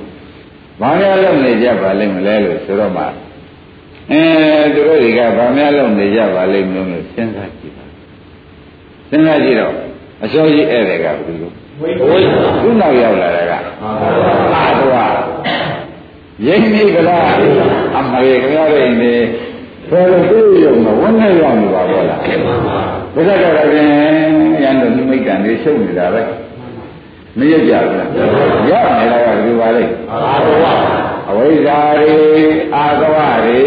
[0.81, 3.05] ဘာများလို့နေကြပါလိမ့်မလဲလို့ဆိုတော့မှ
[4.11, 4.23] အဲ
[4.75, 7.85] သူတို့တွေကဘာများလို့နေကြပါလိမ့်မလို့စဉ်းစားကြည့်ပါ
[9.11, 9.73] စဉ်းစားကြည့်တော့
[10.23, 11.51] အစောကြီးဧည့်သည်ကဘယ်လို
[11.81, 12.19] ဝိဝိ
[12.63, 13.53] သူ့နောက်ရောက်လာတာက
[14.55, 14.95] အာတဝ
[16.47, 17.23] ရင်းနေကြလား
[17.97, 19.13] အမေခင်ဗျားတို့နေ
[19.91, 22.21] ဘယ်လိုသိရုံမဝန်းနဲ့ရောက်နေပါဘောလား
[23.17, 23.89] ဘုရားတော်ရင်
[24.63, 26.23] ရန်တော်နိမိတ်ကံတွေရှုပ်နေတာပဲ
[27.39, 28.11] မရကြဘူးလား
[28.71, 30.65] ရောက်နေတာကဒီပါလေအာတဝ
[31.31, 32.15] အဝိဇ္ဇာတွေ
[32.75, 33.59] အာသဝတွေ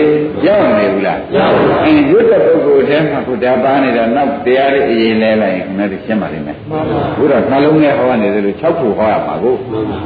[0.45, 9.99] ရောက်နေဘူးလားရောက်ပါဘူးအင်းရွတ်တဲ့ပုဂ္ဂိုလ်တည်းမှာဘုရားပါနေတော့နောက်တရားတွေအရင်လဲလိုက်ရင်ခင်ဗျားတို့ရှင်းပါလိမ့်မယ်မှန်ပါဘူးဘုရားနှလုံးနဲ့ဟောနေတယ်လို့6ခုဟောရမှာကိုမှန်ပါ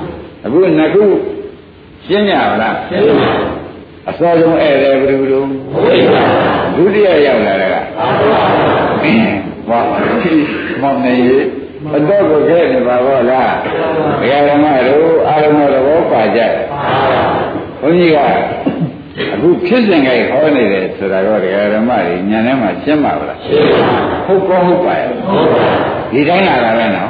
[0.46, 1.04] အခုနှစ်ခု
[2.06, 3.32] ရှင်းကြပါလားရှင်းပါ
[4.10, 5.22] အစောဆုံးဧည့်တယ်ဘယ်လို
[6.76, 8.34] ဒုတိယရောက်လာတဲ့ကအာသဝ
[9.70, 9.80] ဘာ
[10.82, 11.46] မောင်နေရေး
[11.96, 13.54] အတော့ကိုခဲ့နေပါဘောလား
[14.20, 16.40] ဘုရားဓမ္မတို့အာရုံတော်သဘောပါကြ
[17.82, 18.18] ဘုန်းကြီးက
[19.34, 23.80] အခုဖြစ်စဉ်ကြိုက်ဟောနေတယ်ဆိုတာတော့ဒကာဓမ္မတွေညာထဲမှာရှင်းပါဗလားရှင်းပါ
[24.26, 25.64] ဟုတ်ကောဟုတ်ပါရဲ့ဟုတ်ပါ
[26.12, 27.10] ဒီတိုင်းလာတာပဲနော်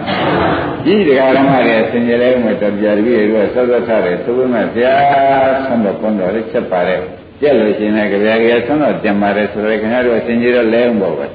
[0.85, 6.99] ဒီဒကာဓမ္မတွေဆင်ကြလဲမှတပြားတပည့်တွေကစောစောထားတယ်သို့ပေမဲ့ဘုရားဆံတော်ကွန်တော်လေးချက်ပါတယ်
[7.39, 11.25] ပြက်လို့ရှိရင်လည်းကြပြားကြဆံတော်တင်ပါတယ်ဆိုတော့ခင်ဗျားတို့ဆင်ကြတော့လဲအောင်ပေါ့ပဲ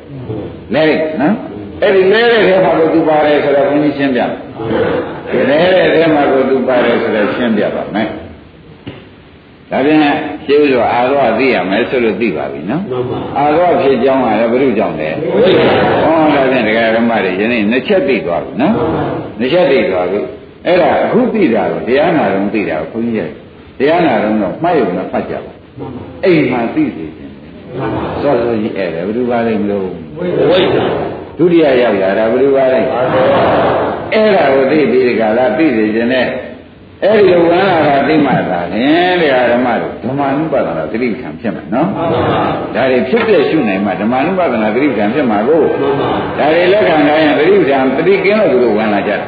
[0.75, 0.85] လဲ
[1.21, 1.35] နော်
[1.83, 4.21] အဲ့ဒီလဲတဲ့ထဲမှာကိုသူပါတယ်ဆိုတော့ဘုန်းကြီးရှင်းပြ
[5.51, 8.09] လဲတဲ့ထဲမှာကိုသူပါတယ်ဆိုတော့ရှင်းပြပါမယ်
[9.71, 12.83] ဒါပြန် ရှင်းလို့အာရောသိရမယ်ဆိုလို့သိပါပြီနော်
[13.39, 15.09] အာရောဖြစ်ကြောင်းကလည်းဘုရုကြောင့်လေ
[16.05, 18.75] ဟောဒါပြန်ဒကာဓမ္မတွေယနေ့နှစ်ချက်သိသွားပြီနော်
[19.41, 20.21] နှစ်ချက်သိသွားပြီ
[20.67, 23.31] အဲ့ဒါအခုသိတာတော့တရားနာတော့သိတာဘုန်းကြီးရဲ့
[23.79, 25.53] တရားနာတော့မှတ်ရုံနဲ့ဖတ်ကြပါ
[26.25, 27.35] အိမ်မှာသိစေခြင်း
[28.23, 30.27] စောစောကြီးအဲ့ဒါဘယ်သူပါလိမ့်မလို့ဝိ
[30.65, 30.85] ဇ္ဇာ
[31.39, 32.81] ဒုတိယရောက်လာတာဘယ်လိုပါလဲ
[34.15, 36.27] အဲ့ဒါကိုသိပြီးဒီကလာသိစေခြင်းနဲ့
[37.05, 41.89] အဲ့ဒီလိုဝင်လာတာသိမှသာလင်တရားဓမ္မတို့ဓမ္မနုပါဒနာသတိခံဖြစ်မှာနော်
[42.75, 45.63] ဒါတွေဖြစ်ပြရှုနိုင်မှဓမ္မနုပါဒနာသတိခံဖြစ်မှာကို
[46.39, 49.21] ဒါတွေလက်ခံတိုင်းရင်သတိခံသတိကင်းလို့သူတို့ဝင်လာကြတယ်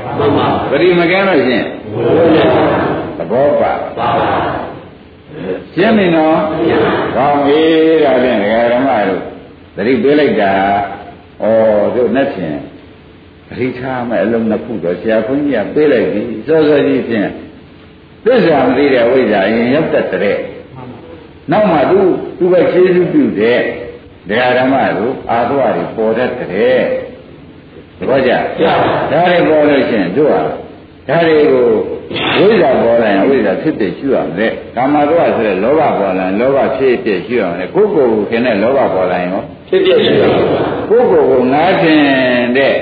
[0.71, 1.65] သတိမကင်းလို့ရှင်
[3.19, 3.73] သဘောပါ
[5.75, 6.39] ရှင်းပြီနော်
[7.17, 7.61] ကောင်းပြီ
[8.05, 9.21] ဒါဖြင့်ဒကာဓမ္မတို့
[9.77, 10.53] သတိပေးလိုက်တာ
[11.43, 11.45] ဩ
[11.95, 12.57] တို့နဲ့ဖြင့်
[13.53, 17.29] အရိချာမဲ့အလုံးနှစ်ခုတော့ဆရာဘုန်းကြီးကပေးလိုက်ပြီစောစောကြီးဖြင့်
[18.25, 20.39] သစ္စာမသိတဲ့ဝိဇ္ဇာရင်ရောက်တတ်တဲ့
[21.51, 22.01] နောက်မှသူ
[22.39, 23.61] သူပဲခြေစုပြုတဲ့
[24.29, 26.81] ဒကာဓမ္မတို့အာသဝတွေပေါ်တတ်တဲ့
[27.99, 28.33] သဘောကျ
[29.11, 30.41] ဒါတွေပေါ်လို့ရှိရင်တို့ဟာ
[31.09, 31.67] ဒါတွေကို
[32.39, 40.33] ဝိဇ္ဇာပေါ်လာရင်ဝိဇ္ဇာဖြစ်ဖြစ်ရှိရမယ်ကာမတော့ဆိုတဲ့လောဘပေါ်လာရင်လောဘဖြစ်ဖြစ်ရှိရမယ်ကိုယ်ကိုယ်ကိုခင်တဲ့လောဘပေါ်လာရင်ရောဖြစ်ဖြစ်ရှိရမယ်
[40.91, 42.03] ကိုယ်ကိုယ်ကိုငါးတင်
[42.57, 42.75] တဲ့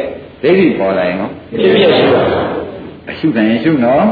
[0.42, 2.57] ဒိဋ္ဌိပေါ်လာရင်ရောဖြစ်ဖြစ်ရှိရမယ်
[3.10, 4.04] အရှုတိုင်းရှုနော်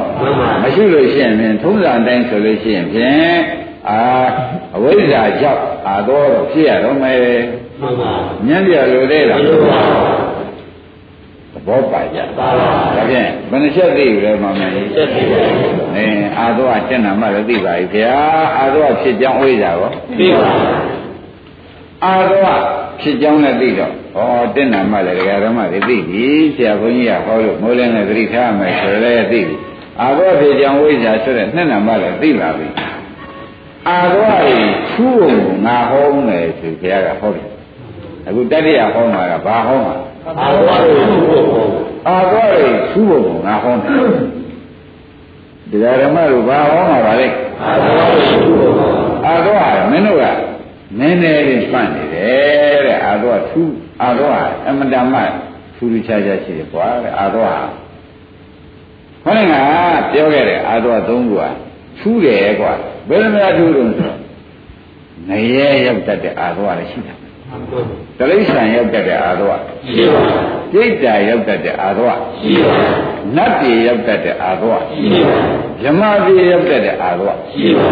[0.62, 3.36] မရှိလို့ရှိရင်ထုံးစံတိုင်းဆိုလို့ရှိရင်ဖြင့်
[3.90, 4.00] အာ
[4.76, 7.20] အဝိဇ္ဇာကြောင့်အာတော့ဖြစ်ရတော့မယ်
[7.80, 8.12] မှန်ပါ
[8.46, 9.80] ညံ့ပြလို့လေလားမှန်ပါ
[11.52, 15.40] သဘောပါကြပါပါဒါဖြင့်ဘယ်နှချက်သိလဲမောင်မလေးချက်သိပါ
[15.96, 18.18] အင်းအာတော့အတက်နာမှလည်းသိပါပြီခင်ဗျာ
[18.56, 20.50] အာတော့ဖြစ်ကြောင်းဝိဇ္ဇာရောသိပါ
[22.04, 22.58] အာတော့
[23.00, 24.20] ဖြစ်ကြောင်းလည်းသိတော့ ဩ
[24.54, 29.56] တက်နာမှလည်းဒကာဓမ္မတွေသိပြီဆရာဘုန်းကြီးကဟောလို့မိုးလင်းလည်းသတိထားမယ်ဆိုလည်းသိပြီ
[30.00, 32.68] အာတော့ဖြစ်ကြောင်းဝိဇ္ဇာဆိုတဲ့နှစ်နာမှလည်းသိလာပြီ
[33.88, 35.34] အာတော့ကြီးထူးုံ
[35.66, 37.48] ငါဟောမယ်ဆိုခင်ဗျာကဟောတယ်
[38.26, 39.94] အခုတတိယဟောမှာကဘာဟောမှာ
[40.38, 41.66] အာသောရိသုဘုံ
[42.08, 43.92] အာသောရိသုဘုံငါဟောတယ်
[45.70, 47.28] တရားဓမ္မတို့ဘာဟောမှာပါလဲ
[47.62, 48.90] အာသောရိသုဘုံ
[49.26, 50.24] အာသောဟာမင်းတို့က
[50.98, 55.14] နည်းနည်းလေးပတ်နေတယ်တဲ့အာသောထူး အာသောဟာအမတမ
[55.76, 57.56] ထူးထူးခြားခြားရှိတယ်ကွာတဲ့အာသောဟာ
[59.24, 59.54] ခေါင်းက
[60.12, 61.44] ပြောခဲ့တယ်အာသောသုံးခုက
[62.00, 62.72] ထူးတယ်ကွာ
[63.08, 64.18] ဘယ်လိုများထူးလို့ဆိုတော့
[65.28, 67.16] ငရဲရောက်တတ်တဲ့အာသောလည်းရှိတယ်
[68.18, 69.54] တလိษံရောက်တတ်တဲ့အာသော
[69.88, 70.22] ရှိပါ
[70.72, 72.74] စိတ်ဓာရောက်တတ်တဲ့အာသောရှိပါ
[73.36, 75.36] နတ်ပြည်ရောက်တတ်တဲ့အာသောရှိပါ
[75.84, 77.84] ယမပြည်ရောက်တတ်တဲ့အာသောရှိပါ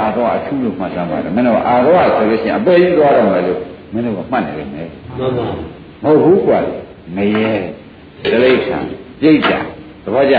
[0.00, 3.60] အာသောအထူးလို့မှတ်သားပါတယ်မင်းတို့အာသောဆိုလို့ရှိရင်အပေကြီးသွားတော့မယ်လို့
[3.92, 5.50] မင်းတို့ကမှတ်နေတယ် မယ်မှန်
[6.02, 6.60] ပါမဟုတ်ဘူးကွာ
[7.16, 7.52] မရေ
[8.30, 8.76] တလိษံ
[9.22, 9.58] စိတ်ဓာ
[10.04, 10.36] သဘောကျ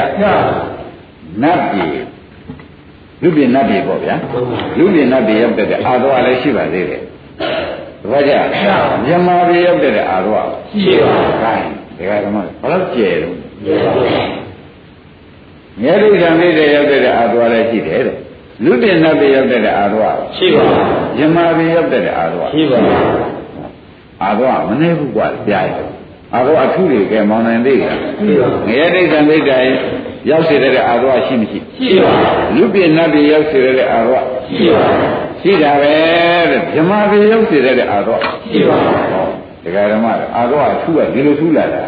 [1.42, 2.04] နတ်ပြည်
[3.22, 4.16] လူပြည်နတ်ပြည်ပေါ့ဗျာ
[4.78, 7.02] လူပြည်နတ်ပြည်ရောက်တဲ့အာသောလည်းရှိပါသေးတယ်
[8.02, 8.32] တပည့်ကြ
[9.06, 13.36] မြန်မာပြည်ရောက်တဲ့အာရောရှိပါဘူး။အဲဒါကဓမ္မဘယ်လောက်ကျယ်တော့
[15.82, 18.16] မြဲဒိဋ္ဌံလေးတွေရောက်တဲ့အာရောလည်းရှိတယ်တဲ့။
[18.64, 20.84] လူတင်နတ်ပြည်ရောက်တဲ့အာရောရှိပါဘူး။
[21.18, 22.98] မြန်မာပြည်ရောက်တဲ့အာရောရှိပါဘူး။
[24.24, 25.78] အာရောမနေဘူးကွာကြားရ။
[26.34, 29.60] အာရောအထုတွေကမောင်နိုင်သေးတယ်။ရှိပါဘူး။မြဲဒိဋ္ဌံလေးတွေ
[30.30, 35.94] ရောက်စေတဲ့အာရောရှိမရှိရှိပါဘူး။လူပြင်နတ်ပြည်ရောက်စေတဲ့အာရောရှိပါဘူးရှိတာပဲ
[36.52, 38.20] တဲ့ဗြဟ္မာပြည်ရောက်စေတဲ့အာတော့
[38.52, 39.32] ရှိပါဘူး
[39.64, 40.06] ဒကာဓမ္မ
[40.36, 41.84] အာတော့အထူးကဒီလိုထူးလာတာ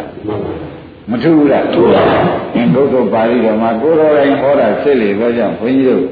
[1.10, 6.02] မထူးဘူးလားထူးပါဘူးအင်းဘုဒ္ဓပါဠိတော်မှာကိုတော်တိုင်းဟောတာဖြစ်လေတော့ကြောင့်ဘုန်းကြီးတို့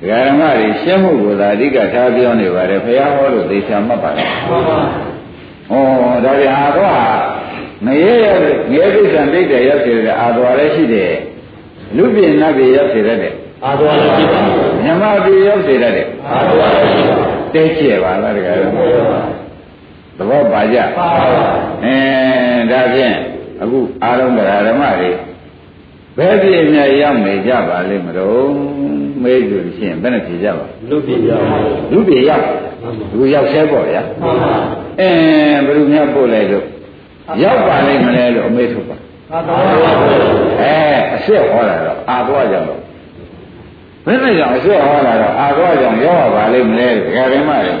[0.00, 4.78] ဒကာဓမ္မတွေရှင်းမှုကိုသာအဓိကထားပြောနေပါတယ်ဘုရားဟောလို့သေချာမှတ်ပါတယ်မှန်ပါ
[5.70, 5.74] ဩ
[6.24, 6.92] ဒါပြန်အာတော့
[7.86, 8.26] ငရဲရ
[8.70, 11.12] ငရဲဒိဋ္ဌံဒိဋ္ဌာရောက်စေတဲ့အာတော်လည်းရှိတယ်
[11.96, 13.32] လူပြင်နတ်ပြည်ရောက်စေတဲ့
[13.64, 14.40] အာတော်လည်းရှိပါ
[14.82, 18.72] မြမပြည်ရောက်စေတဲ့အာတော်လည်းရှိပါတဲကျဲပါလားတကယ်လို့
[20.18, 21.44] သဘောပါကြပါပါ
[21.84, 21.96] အဲ
[22.70, 23.16] ဒါဖြင့်
[23.62, 25.10] အခုအာရုံတရားဓမ္မတွေ
[26.18, 28.50] ဘယ်ပြည့်မြတ်ရောက်နေကြပါလိမ့်မလို့
[29.22, 31.44] မေးလို့ရှိရင်ဘယ်နဲ့ဖြေကြပါလူပြည့်ရောက်
[31.92, 32.44] လူပြည့်ရောက်
[33.14, 34.54] လူရောက်ဆဲပေါ့ဗျာမှန်ပါ
[35.00, 35.10] အဲ
[35.66, 36.64] ဘယ်လိုများပို့လိုက်လို့
[37.42, 38.96] ရောက်ပါလိမ့်မလဲလို့အမေးထုတ်ပါ
[40.60, 40.74] အဲ
[41.12, 42.80] အစ်စ်ဟောတာတော့အာသွားကြတော့
[44.06, 47.74] ဘယ်နဲ့ကြောင့်အစွဲဟောလာတော့အာသောကြောင့်ရောက်ပါလိမ့်မလဲဒကာဓမ္မတွေ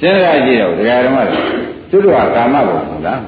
[0.00, 1.38] စဉ်းစားကြည့်တော့ဒကာဓမ္မတွေ
[1.90, 3.20] သူတို့ကကာမဘုံဟုတ်လား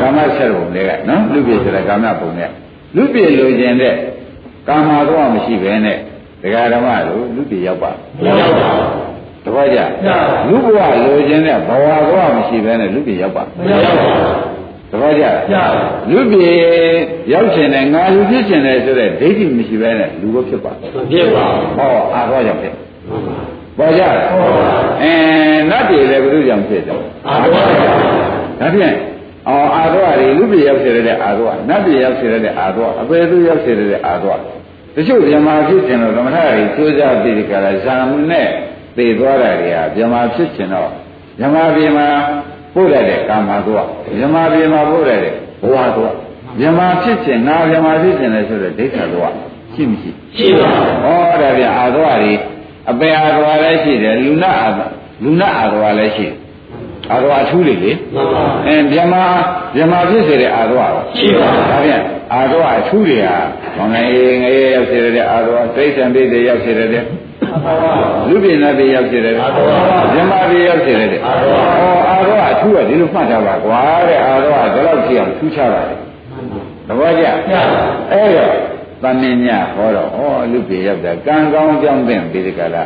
[0.00, 2.50] ကာမဆက်ဘုံတွေကနော်လူပြည်ဆိုတဲ့ကာမဘုံနဲ့
[2.96, 3.94] လူပြည်လိုချင်တဲ့
[4.68, 5.96] ကာမတော့မရှိပဲနဲ့
[6.42, 7.90] ဒကာဓမ္မတို့လူပြည်ရောက်ပါ
[8.24, 8.70] ရောက်ပါ
[9.44, 9.80] တပည့်ကြ
[10.48, 14.12] လူဘဝလိုချင်တဲ့ဘဝတော့မရှိပဲနဲ့လူပြည်ရောက်ပါရောက်ပါ
[14.90, 15.24] သဘောကျ
[16.10, 16.52] လူပြေ
[17.32, 20.74] ရောက်ရှင်တယ်ငါလူဖြစ်ရှင်တယ်ဆိုတဲ့ဒိဋ္ဌိမရှိဘဲနဲ့လူကိုဖြစ်ပါမ
[21.12, 22.74] ဖြစ်ပါဘူးဟောအာသောကြောင့်ဖြစ်
[23.78, 24.14] ပေါ်ကြလား
[25.02, 25.12] အဲ
[25.70, 26.96] နတ်ပြည်လည်းဘုရားကြောင့်ဖြစ်တယ်
[27.28, 27.62] အာသောဒါ
[28.74, 28.94] ဖြင့်
[29.48, 34.36] အော်အာသောရီလူပြေရောက်စေတဲ့အာသောနတ်ပြည်ရောက်စေတဲ့အာသောအပေသူရောက်စေတဲ့အာသော
[34.94, 38.48] တချို့ဗြဟ္မာဖြစ်ခြင်းတော့ဓမ္မထာရီစိုးစားပြီးဒီကရာဇာမနဲ့
[38.96, 40.90] သိသွားတာတွေကဗြဟ္မာဖြစ်ခြင်းတော့
[41.38, 42.08] ဗြဟ္မာပြည်မှာ
[42.74, 46.14] ပို့ရတဲ့ကာမသွားမြမပြေမှာပို့ရတဲ့ဘဝသွား
[46.58, 49.32] မြမဖြစ်ခြင်းငါမြမဖြစ်ခြင်းလည်းဆိုတဲ့ဒိဋ္ဌာသွား
[49.74, 52.34] ရှိမရှိရှိပါဘူးဩဒါပြန်အာသွားတွေ
[52.90, 54.68] အပေအာသွားလည်းရှိတယ်လူနာအာ
[55.24, 56.34] လူနာအာသွားလည်းရှိတယ်
[57.10, 59.14] အာသွားအထူးတွေလေမှန်ပါအဲမြမ
[59.74, 62.02] မြမဖြစ်စေတဲ့အာသွားရှိပါဒါပြန်
[62.34, 63.36] အာသွားအထူးတွေဟာ
[63.76, 64.06] ဘောင်ငယ်
[64.42, 66.88] ငယ်ရောက်စေတဲ့အာသွားသိစ္ဆံပိတွေရောက်စေတဲ့
[68.28, 71.32] လူပြည်နာပြည်ရောက်စေတဲ့မြမပြည်ရောက်စေတဲ့ဩအာ
[72.28, 75.98] ရောအထူးကဒီလိုမှတ်ထားပါကွာတဲ့အာရောကဒီလောက်ကြည့်အောင်ထူးခြားပါတယ်
[76.86, 77.24] သဘောကျ
[78.12, 78.50] အဲ့တော့
[79.02, 80.20] တဏ္ဍညဟောတော့ဩ
[80.52, 82.84] လူပြည်ရောက်တာကံကောင်းကြောင်းတဲ့ဒီကလာ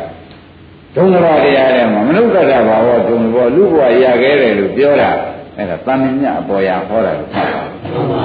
[0.96, 5.10] ဒုံရတရားထဲမှာမနုဿတာဘာဝဒုံဘောလူဘဝရခဲ့တယ်လို့ပြောတာ
[5.56, 8.24] အဲ့ဒါတဏ္ဍညအပေါ်ရဟောတာလို့မှတ်ပါ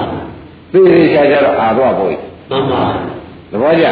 [0.72, 2.84] သိသိချာချာတော့အာရောဘုရားမှန်ပါ
[3.52, 3.86] သဘောကျ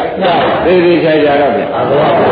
[0.65, 2.26] သိသိချာချာတော့ပြန်အာဘောကဲ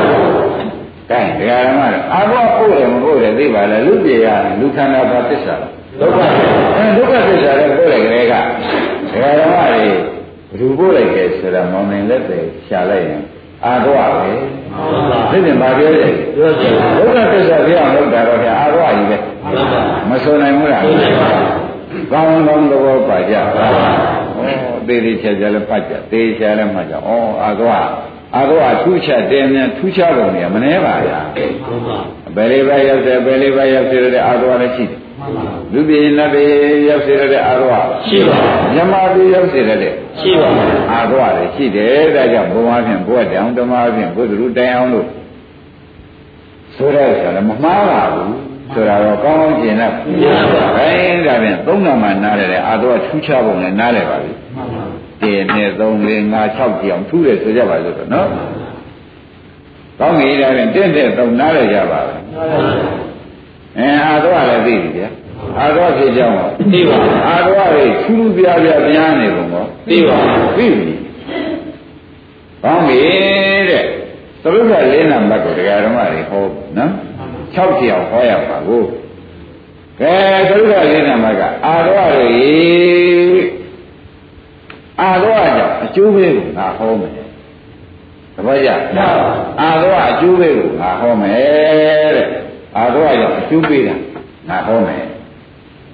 [1.09, 4.27] ဒကာရမတို့အာဘောပို့တယ်မပို့တယ်သိပါလားလူပြေရ
[4.59, 5.55] လူခန္ဓာပါသစ္စာ
[5.99, 6.19] ဒုက္ခ
[6.77, 9.97] အဲဒုက္ခသစ္စာလည်းပို့တယ်ကလေးကဒကာရမတွေဘယ်
[10.59, 13.21] သူပို့လိုက်တယ်ဆိုတာမောင်နိုင်လက်တွေရှာလိုက်ရင်
[13.65, 21.29] အာဘောပဲမှန်ပါသိတယ်ဘာပြောတယ်ပြောတယ်ဘုရားသစ္စာပြောင်းလုပ်တာတော့ဗျာအာရောကြီးပဲမှန်ပါမဆိုနိုင်ဘူးလားဆိုနိုင်ပါ
[22.11, 23.67] ကောင်းကောင်းသဘောပါကြပါ
[24.37, 26.97] ဩသေးသေးချာချာလည်းပတ်ကြသေးချာလည်းမှတ်ကြဩ
[27.43, 27.71] အာရော
[28.35, 31.97] အာရောထူးချက်တယ်မြန်ထူးခြားပုံတွေကမနှဲပါဗျာမှန်ပါ
[32.35, 35.06] ဘယ်လေးပဲရောက်တယ်ဘယ်လေးပဲရောက်စေတဲ့အာရောလည်းရှိတယ်မှန်ပါ
[35.73, 36.51] လူပြည်နတ်ပြည်
[36.89, 38.37] ရောက်စေတဲ့အာရောရှိပါ
[38.73, 39.79] မြမပြည်ရောက်စေတဲ့
[40.19, 40.47] ရှိပါ
[40.91, 45.07] အာရောလည်းရှိတယ်ဒါကြောင့်ဘုရားဖြင့်ဘုရားတောင်ဓမ္မဖြင့်ဘုသူတိုင်အောင်လို့
[46.75, 48.35] ဆိုတဲ့ဆိုလည်းမမှားပါဘူး
[48.73, 49.93] ဆိုတာတော့ကောင်းကောင်းကျင်တော့
[50.77, 54.83] ဘယ်ဒါဖြင့်သုံးနာမှနားတယ်အာရောထူးခြားပုံနဲ့နားတယ်ပါပြီမှန်ပါ
[55.21, 58.27] 1 2 3 4 5 6ကြောင်ထူးတယ်ဆိုကြပါလို့တော့နော်
[59.99, 62.15] ကောင်းပြီဒါဖြင့်တင့်တဲ့သုံးနားရကြပါပဲ
[63.77, 65.09] အဲအာရောလည်းသိပြီဗျာ
[65.57, 70.17] အာရောဖြစ်ကြောင်းပါသိပါအာရောတွေထူးထူးပြားပြားပြားနေပုံကောသိပါ
[70.55, 70.93] ပြီပြီ
[72.63, 72.97] ကောင်းပြီ
[73.69, 73.83] တဲ့
[74.43, 76.43] သရုပ်ကလေးနံပါတ်ကိုတရားဓမ္မတွေဟော
[76.77, 76.91] နော်
[77.55, 78.87] 6ကြောင်ဟောရပါဘူး
[79.99, 80.15] ကဲ
[80.49, 82.29] သရုပ်ကလေးနံပါတ်ကအာရောတွေ
[85.01, 87.11] အာရောကြောင့်အကျိုးပေးကိုငါဟောမယ်
[88.35, 88.69] တပည့်ကြ
[89.61, 92.27] အာရောအကျိုးပေးကိုငါဟောမယ်တဲ့
[92.77, 93.95] အာရောကြောင့်အကျိုးပေးတာ
[94.49, 95.03] ငါဟောမယ်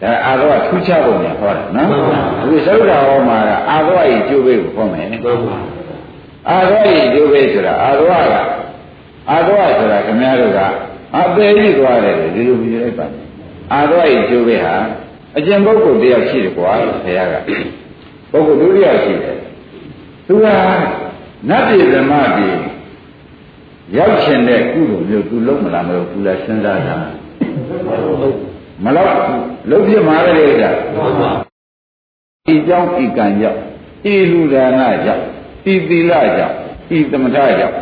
[0.01, 1.87] ဒါအာရောထူးခြားပုံနဲ့ဟောတာနော်
[2.49, 5.57] ဒီသရုပ်ကဟောမှာကအာရောရဲ့အကျိုးပေးကိုဟောမယ်မှန်ပါ
[6.49, 8.35] အာရောရဲ့ကျိုးပဲဆိုတာအာရောက
[9.29, 10.59] အာရောဆိုတာခင်ဗျားတို့က
[11.15, 13.05] အသေးကြီးသွားတယ်ဒီလိုပြလိုက်ပါ
[13.73, 14.75] အာရောရဲ့ကျိုးပဲဟာ
[15.37, 17.33] အကျင့်ပုဂ္ဂိုလ်တယောက်ရှိတယ်ကွာလို့ဆရာက
[18.31, 19.37] ပုဂ္ဂိုလ်ဒုတိယရှိတယ်
[20.27, 20.47] သူက
[21.49, 22.55] နတ်ပြည်ဓမ္မပြည်
[23.95, 26.95] ရောက်ချင်တဲ့ကုသိုလ်မျိုးသူလုံးမလားမလို့သူလည်းစဉ်းစားတာ
[28.83, 29.09] မလို့
[29.69, 30.63] လုံးပြမှာလေက
[30.95, 31.31] မှန်ပါ
[32.51, 33.59] ဤကြောင့်ဤကံကြောင့်
[34.13, 35.23] ဤလူဒါနကြောင့်
[35.71, 36.55] ဤသီလကြောင့်
[36.95, 37.77] ဤသမထကြောင့်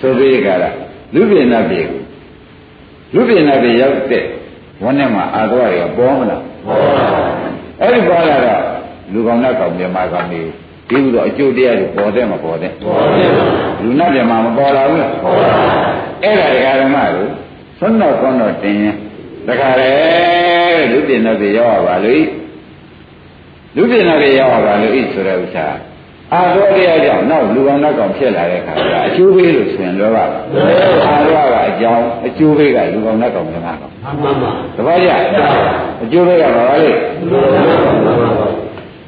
[0.00, 0.70] ဆိုပြီးကြတာ
[1.14, 2.00] လူပြင်းနာပြေကို
[3.14, 4.24] လူပြင်းနာပြေရောက်တဲ့
[4.82, 7.04] ဝန်းထဲမှာအာသွားရပေါ်မလားပေါ်ပါ
[7.80, 8.62] အဲ့ဒီပေါ်လာတော့
[9.12, 10.42] လူကောင်းတဲ့ကောင်မြန်မာကောင်တွေ
[10.88, 13.30] ဒီလိုတော့အကျိုးတရားတွေပေါ်တဲ့မပေါ်တဲ့ပေါ်တယ်
[13.82, 15.48] လူနာမြန်မာမပေါ်လာဘူးလားပေါ်ပါ
[16.22, 17.30] အဲ့ဒါဒကာဓမ္မတို့
[17.78, 18.96] သွန်းတော်သွန်းတော်တင်ရင်
[19.48, 19.92] ဒကာရဲ
[20.92, 22.24] လူပြင်းနာပြေရောက်ပါလို့
[23.76, 25.66] လူပြင်းနာပြေရောက်ပါလို့ဤဆိုတဲ့ဥစ္စာ
[26.32, 30.24] အာရောတရားကြောင့်နောက်လူကောင်းတဲ့ကောင်ဖြစ်လာတဲ့ခါကျအကျိုးပေးလို့ဆိုရင်လောဘအာ
[31.32, 35.10] ရောကအကြောင်းအကျိုးပေးကလူကောင်းတဲ့ကောင်မြန်မာကောင်မှန်ပါတပည့်ကြ
[36.02, 37.42] အကျိုးပေးကဘာလဲမှန်
[38.06, 38.35] ပါ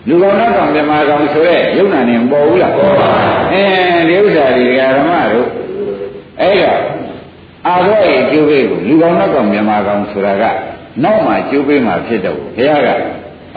[0.09, 3.11] လူကောင်းတဲ့ကောင်မြမာကောင်ဆိုရဲယုံနာနေမပေါ်ဘူးလားပေါ်ပါ
[3.53, 3.65] အဲ
[4.09, 5.49] ဒီဥစ္စာတွေကဓမ္မတို့
[6.41, 6.81] အဲ့တော့
[7.67, 10.45] အာရောရဲ့ကျိုးပေးကိုလူကောင်းတဲ့ကောင်မြမာကောင်ဆိုတာက
[11.03, 12.89] နောက်မှကျိုးပေးမှဖြစ်တော့ဘုရားက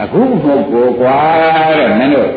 [0.01, 1.17] အခုမဟုတ်ကိုကွာ
[1.77, 2.31] တဲ့မင်းတို့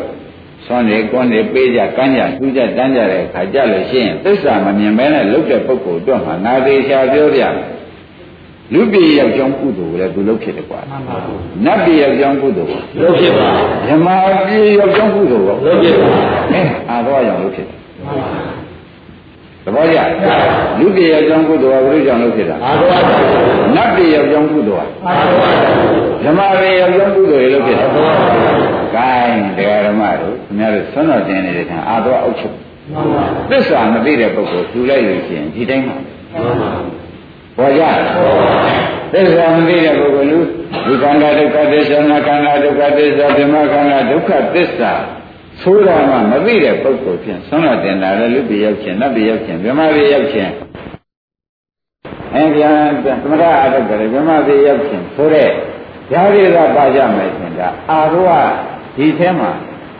[0.65, 7.74] ဆွမ်းနေကွန်းနေပေးကြကမ်းကြထူးကြတန်းကြတဲ့အခါကြလို့ရှိရင်သစ္စာမမြင်မဲနဲ့လုတ်တဲ့ပုဂ္ဂိုလ်တော့မှနာသေးချာပြောပြမယ်
[8.73, 11.15] လူပြည်ရောက်ကြောင်းကုသိုလ်ကိုလည်းသူလုပ်ဖြစ်တယ်ကွာမှန်ပါ
[11.65, 13.49] နတ်ပြည်ရောက်ကြောင်းကုသိုလ်ကိုလုပ်ဖြစ်ပါ
[13.87, 14.07] ဓမ္မ
[14.47, 16.07] ပြည်ရောက်ကြောင်းကုသိုလ်ကိုလုပ်ဖြစ်ပါ
[16.51, 18.23] အဲအာတော့ရောက်လို့ဖြစ်တယ်မှန်ပါ
[19.65, 19.99] သဘောကျ
[20.79, 22.91] လူပြည်ရောက်ကြောင်းကုသိုလ်ကဘုရားကြောင့်လို့ဖြစ်တာအာရော
[23.75, 28.13] နတ်ပြည်ရောက်ကြောင်းကုသိုလ်အာရောကဓမ္မပြည်ရောက်ကြောင်းကုသိုလ်ရေလို့ဖြစ်တယ်မှန်ပါ
[28.95, 32.55] ဂိုင်းတရားဓမ္မတို့ခင်ဗျားတို့ဆွမ်းတော်တင်နေတဲ့ခံအာတော့အောက်ချုပ်
[32.91, 36.69] မှန်ပါသစ္စာမသိတဲ့ပုဂ္ဂိုလ်သူလိုက်လို့ရှိရင်ဒီတိုင်းမှာမှန်ပါ
[37.57, 37.83] ပေါ်ကြ
[39.13, 40.39] သစ္စာမသိတဲ့ပုဂ္ဂိုလ်လူ
[40.85, 44.93] ဒီခန္ဓာဒုက္ခသစ္စာနာခန္ဓာဒုက္ခသစ္စာဓမ္မခန္ဓာဒုက္ခသစ္စာ
[45.61, 50.51] ဆိုးတာမှမသိတဲ့ပုဂ္ဂိုလ်ဖြင့်ဆွမ်းတော်တင်တာလည်းလူပြည်ရောက်ခြင်းနတ်ပြည်ရောက်ခြင်းဗြဟ္မာပြည်ရောက်ခြင်း
[52.35, 52.77] အဲပြန်
[53.23, 55.49] သမထအထုတ်တယ်ဗြဟ္မာပြည်ရောက်ခြင်းဆိုတဲ့
[56.11, 58.43] ဓာရီကပါကြမယ်ရှင်ဒါအာရော
[58.97, 59.51] ဒီထဲမှာ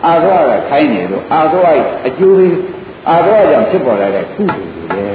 [0.06, 1.74] အာရောကခိုင်းနေလို့အာရော
[2.08, 2.58] အကျိုးလေး
[3.10, 5.14] အာရောကြောင့်ဖြစ်ပေါ်လာတဲ့ကုသိုလ်တွေလေက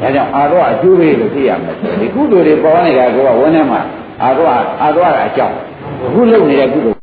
[0.00, 3.80] ဒါကြောင့်အာရောအကျိုးပေးလို့သိရမယ်ဆိုဒီကုသိုလ်တွေပေါ်နေတာကဝန်းထဲမှာ
[4.22, 4.46] အာရော
[4.82, 5.56] အာရောကအကြောင်း
[6.06, 6.98] အခုလုပ်နေတဲ့ကုသိုလ်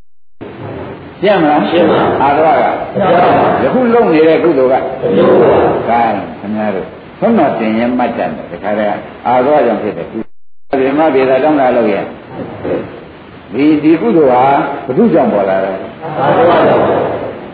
[1.21, 2.77] ရှင်းမလားရှင်းပါအာရောကအကြောင်း
[3.65, 5.57] အခုလုပ်နေတဲ့ကုသိုလ်ကကျိုးပါ
[5.89, 6.01] ကဲ
[6.39, 6.87] ခင်ဗျားတို့
[7.19, 12.05] သွန်တော်တင်ရင်မှတ်တယ်တခါတည်းအာရောကြောင့်ဖြစ်တဲ့ကုသိုလ်ဒီမှာပြည်သာတောင်းတာလို့ရဲ့
[13.53, 14.43] ဒီဒီကုသိုလ်ဟာ
[14.85, 15.77] ဘု து ကြောင့်ပေါ်လာတယ်
[16.19, 16.79] အာရော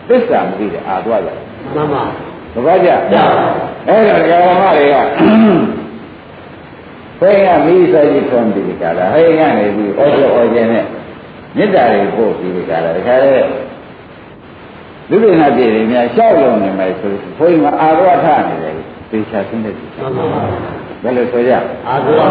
[0.08, 1.40] သစ္စာမသိတဲ့အာရောကြောင့်
[1.74, 3.24] မှန်ပါ သဘောကျအဲ့ဒါ
[4.46, 4.96] ဓမ္မတွေက
[7.20, 10.84] ဘယ်ကမိစေကြီးထွန်ပြီးကြတာဟဲ့ကနေပြီးဩကျော်ဩကျင်နဲ့
[11.56, 13.30] မေတ္တာတွေပို့ပြီးကြတာတခါလေ
[15.10, 18.74] လူတွေနာပြည်တွေများရှောက်လုံးနေမယ်ဆိုဘုန်းကြီးကအာရောထနေတယ်
[19.10, 20.42] သေချာသိနေတယ်မှန်ပါ
[21.02, 21.52] ဘယ်လိုဆိုကြ
[21.88, 22.28] အာရော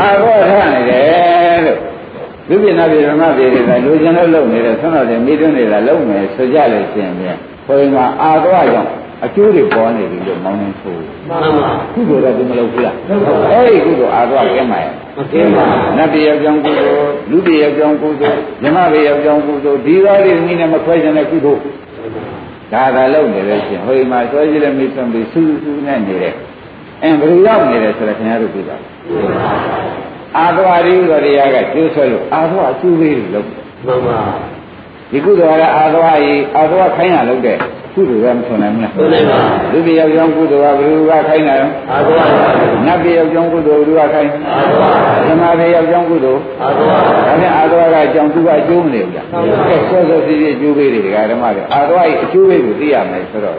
[0.00, 1.78] အာရောထနေတယ်လို့
[2.48, 8.90] လူပြည်နာပြည်ဓမ္မပြည်တွေကလူကျင်လို့လုံနေတဲ့ဆွမ်းတော်တွေမိတွင်းတွေကလုံမယ်ဆိုကြလို့ရှိရင်ဘုန်းကြီးကအာရောကြောင့်
[9.24, 10.96] အကျိုးတွေပေါ်နေပြီလို့မောင်းနေဆို
[11.28, 12.94] မှန်ပါကုသိုလ်တော့သူမလုပ်ဘူးလား
[13.50, 15.64] အဲ့ဒီကုသိုလ်အာသွားကဲမှာရဲ့မကင်းပါ
[15.96, 16.94] နတ်ပြည်ရောက်ကြောင်းကုသိုလ်
[17.30, 21.60] လူပြည်ရောက်ကြောင်းကုသိုလ်ဇမပြည်ရောက်ကြောင်းကုသိုလ်ဒီသားတွေနည်းနဲ့မခွဲခြင်းတဲ့ကုသိုလ်
[22.72, 26.32] ဒါသာလုပ်နေလို့ရှိရင်ဟိုဒီမှာဆွဲကြည့်တဲ့မိဆုံးပြီးစူးစူးနဲ့နေတဲ့
[27.02, 28.76] အဲဘယ်လိုရောက်နေလဲဆိုတော့ခင်ဗျားတို့သိပါ
[30.36, 34.18] အာသွားရိဥဒရိယကကျိုးဆွဲလို့အာသွားအကျိုးလေးတွေလုပ်မှန်ပါ
[35.10, 37.56] ဒီကုသိုလ်ကအာသွားဤအာသွားခိုင်းတာလုပ်တဲ့
[37.94, 39.38] ကုသိုလ်ကမထွန်နိုင်ဘူးလားသွန်နိုင်ပါ
[39.72, 42.16] လူပြည်ရောက်ကြောင်းကုသိုလ်ကဘယ်လိုကခိုင်းတာလဲအာသော
[42.86, 44.80] နတ်ပြည်ရောက်ကြောင်းကုသိုလ်ဘယ်လိုကခိုင်းအာသော
[45.26, 49.26] ဓမ္မပြည်ရောက်ကြောင်းကုသိုလ်အာသောဒါနဲ့အာသွားကအကြောင်းသူကအကျိုးမနေဘူးလား
[49.68, 53.58] ကဲစောစောစီးစီးအကျိုးပေးတွေဒကာဓမ္မတွေအာသွားဤအကျိုးပေးကိုသိရမယ်ဆိုတော့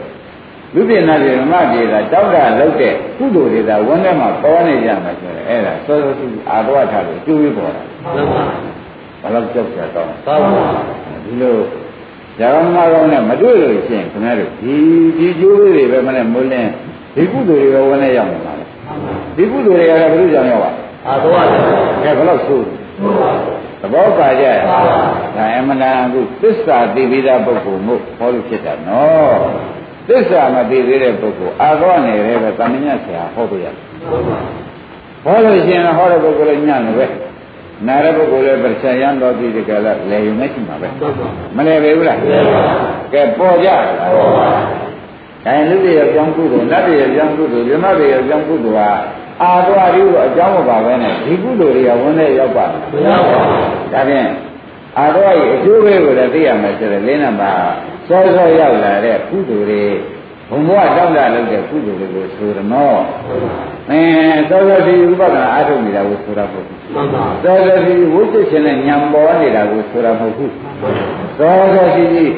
[0.74, 7.82] လူပြည်နာပြည်ဓမ္မပြည်ကတောက်တာလုပ်တဲ့ကုသိုလ်တွေသာဝန်းထဲမှာပေါ်နေကြမှာဆိုရင်အဲ့ဒါစောစောစီးစီးအာသွားထားလို့အကျိုးပေးပေါ်တာ
[8.14, 8.69] မှန်ပါ
[9.22, 10.50] ဘာလို့ကြောက်ကြတော့သာပါ
[11.24, 11.56] ဒီလို
[12.38, 14.74] ဇာကမကောင်းနဲ့မတွေ့လို့ရှိရင်ခင်ဗျားတို့ဒီ
[15.18, 16.70] ဒီကျိုးလေးတွေပဲမနဲ့မိုးလင်း
[17.14, 18.64] ဒီကုသိုလ်တွေပဲဝန်းထဲရောက်နေပါလေ
[19.36, 20.70] ဒီကုသိုလ်တွေကလည်းဘယ်လိုကြောင့်ရောက်ပါ
[21.06, 21.30] အာသော
[22.02, 22.64] ကဲဘယ်လောက်ဆိုး
[23.80, 24.78] သဘောပါကြရဲ့ဒါ
[25.56, 29.38] အမှန်တန်အခုသစ္စာသိပြီးသားပုဂ္ဂိုလ်မို့ဟောလို့ဖြစ်တာနော်
[30.08, 33.74] သစ္စာမသိသေးတဲ့ပုဂ္ဂိုလ်အာသောနေတယ်ပဲသမညဆရာဟောပြရတယ်
[35.24, 37.06] ဟောလို့ရှိရင်ဟောတဲ့ပုဂ္ဂိုလ်လည်းညံ့တယ်ပဲ
[37.86, 42.18] နာရပုဂ္ဂိုလ်လည်းပရိစ္ဆေယံတော်ပြီးဒီကလာလေယူနေရှိမှာပဲမှန်ပါမလဲပဲဘူးလား
[43.12, 43.68] ကဲပေါ်ကြ
[45.44, 48.90] ဒါလူတွေရဲ့ကြောင်းကုသိုလ်နတ်တွေရဲ့ကြောင်းကုသိုလ်ဇမတွေရဲ့ကြောင်းကုသိုလ်ဟာ
[49.42, 53.38] အာသွားပြီးတော့အကြောင်းမပါပဲနဲ့ဒီကုသိုလ်တွေကဝန်ထဲရောက်ပါမယ်မရပါ
[53.92, 54.28] ဒါဖြင့်
[54.98, 57.62] အာသွားရဲ့အကျိုးပေးကိုလည်းသိရမယ်ဆိုတော့လင်းနံပါတ်
[58.08, 59.84] စောစောရောက်လာတဲ့ကုသိုလ်တွေ
[60.50, 62.98] ဘုံဘဝတောက်တာလုပ်တဲ့ကုသိုလ်တွေကိုဆိုရတော့
[63.90, 64.00] အဲ
[64.48, 70.52] စောစောဒီဥပဒနာအားထုတ်နေတာကိုဆိုတာပေါ့မှန်ပါသောသောစီဝိသိရှင်နဲ့ညံပေါ်နေတာကိုဆိုတာမဟုတ်ဘူး
[71.38, 72.32] သောသောစီကြီး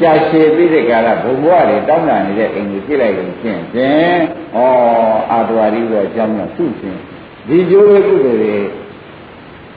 [0.00, 4.18] ကြာရှည်ပြီးတဲ့ကာလဘုံဘဝတွေတောင်းတာနေတဲ့အိမ်ကိုကြည့်လိုက်လို့ဖြင့်ဖြင့်
[4.56, 4.58] ဩ
[5.30, 6.98] အာတဝါရီတော့အကြောင်းတော့သူ့ဖြင့်
[7.48, 8.56] ဒီကျိုးရဲ့ကုသိုလ်တွေ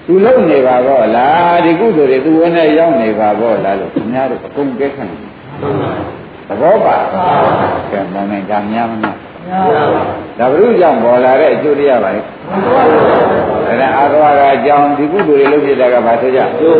[0.05, 5.91] သူလုံနေပါတော့လားဒီကုသိုလ်တွေသူဝင်နဲ့ရောက်နေပါတော့လားလို့ခင်ဗျားတို့အကုန်ကဲခံတယ်မှန်ပါ
[6.47, 6.95] သဘောပါ
[7.91, 9.15] ကဲမောင်နိုင်တာများမများ
[9.49, 10.01] မရပါ
[10.39, 16.79] ဒါဘုရုကြောင့်ပေါ်လာတဲ့အကျိုးတရားပါလေဒါနဲ့အာသဝကအကြောင်းဒီကုသိုလ်တွေလုပ်ဖြစ်တာကဘာဆိုကြကျိုး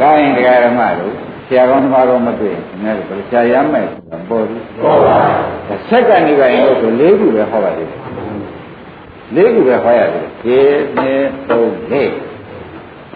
[0.00, 1.14] ကိုင်းတရားဓမ္မတို့
[1.46, 5.16] ဆရာကောင်းသမားတော်မတွေ့ရင်ခင်ဗျားတို့ဘယ်ဆရာရမ်းမယ်ဆိုတာပေါ်ဘူးပေါ်ပါ
[5.88, 7.92] ဆက်ကနေပါရင်လို့ဆို၄ခုပဲဟောပါသေးတ
[9.42, 10.58] ယ်၄ခုပဲဟောရတယ်ခြေ
[10.96, 11.47] နဲ့သုံးလေး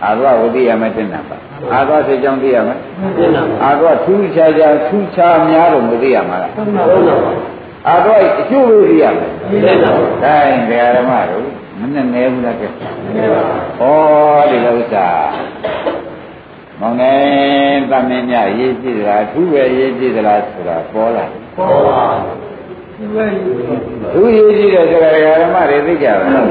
[0.05, 1.36] အာသဝဝတိယမတင်တာပါ
[1.74, 2.78] အာသဝစေကြောင်းသိရမယ်
[3.16, 6.74] ပြင်းလာပါအာသဝထူးခြားခြားထူးခြားများလို့မသိရမှာလားသုံး
[7.09, 7.32] လာပါ
[7.88, 11.46] အာသဝအကျိုးလို့သိရမယ်ပြင်းလာပါဒါရင်တရားဓမ္မတို့
[11.78, 12.68] မနဲ့နေဘူးလားကဲ
[13.05, 13.42] မရပါ
[13.78, 15.09] ဩဒီလိုဥစ္စာ
[16.80, 17.14] မောင်နေ
[17.90, 22.03] သမင်းညရေးကြည့်သလားအထူးပဲရေးကြည့်သလားဆိုတာပေါ်လာတယ်ပေါ်ပါ
[22.96, 23.26] ဒီဝဲ
[24.14, 26.46] သူရေးကြည့်တဲ့တရားဓမ္မတွေသိကြပါလား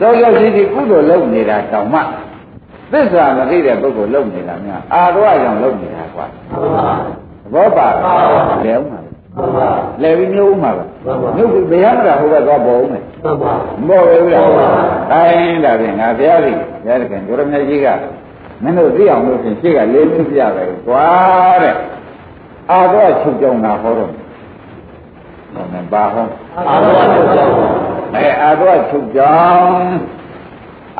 [0.00, 2.00] သောသောရှိရှိကုသိုလ်လုပ်နေတာတောင်မှ
[2.92, 6.26] သစ္စာမသိတဲ့ပုဂ္ဂိုလ်လုပ်နေတာများအာရောကြောင့်လုပ်နေတာကွာ
[7.52, 9.00] မှန်ပါသဘောပါလဲဦးမှာ
[9.36, 9.68] မှန်ပါ
[10.02, 10.84] လဲပြီးမျိုးဦးမှာပဲ
[11.36, 13.52] မျိုးပြီးဘယ်ရမလားဟိုဘက်သွားပေါ်ဦးမယ်မှန်ပါ
[13.86, 14.48] မပေါ်ဘူးလား
[15.12, 17.86] တိုင်းဒါဖြင့်ငါဘုရားကြီးဘုရားသခင်ကိုရမကြီးက
[18.62, 21.08] မင်းတို့သိအောင်လို့ဖြင့်ရှေ့ကလေးမျိုးပြပဲကွာ
[21.62, 21.76] တဲ့
[22.70, 24.10] အာတော့ချုပ်ကြောင်းတာဟောတော့
[25.54, 26.26] ဘာမှဘာဟော
[26.68, 27.54] အာသောချုပ်ကြောင်း
[28.16, 29.92] အဲအာတော့ချုပ်ကြောင်း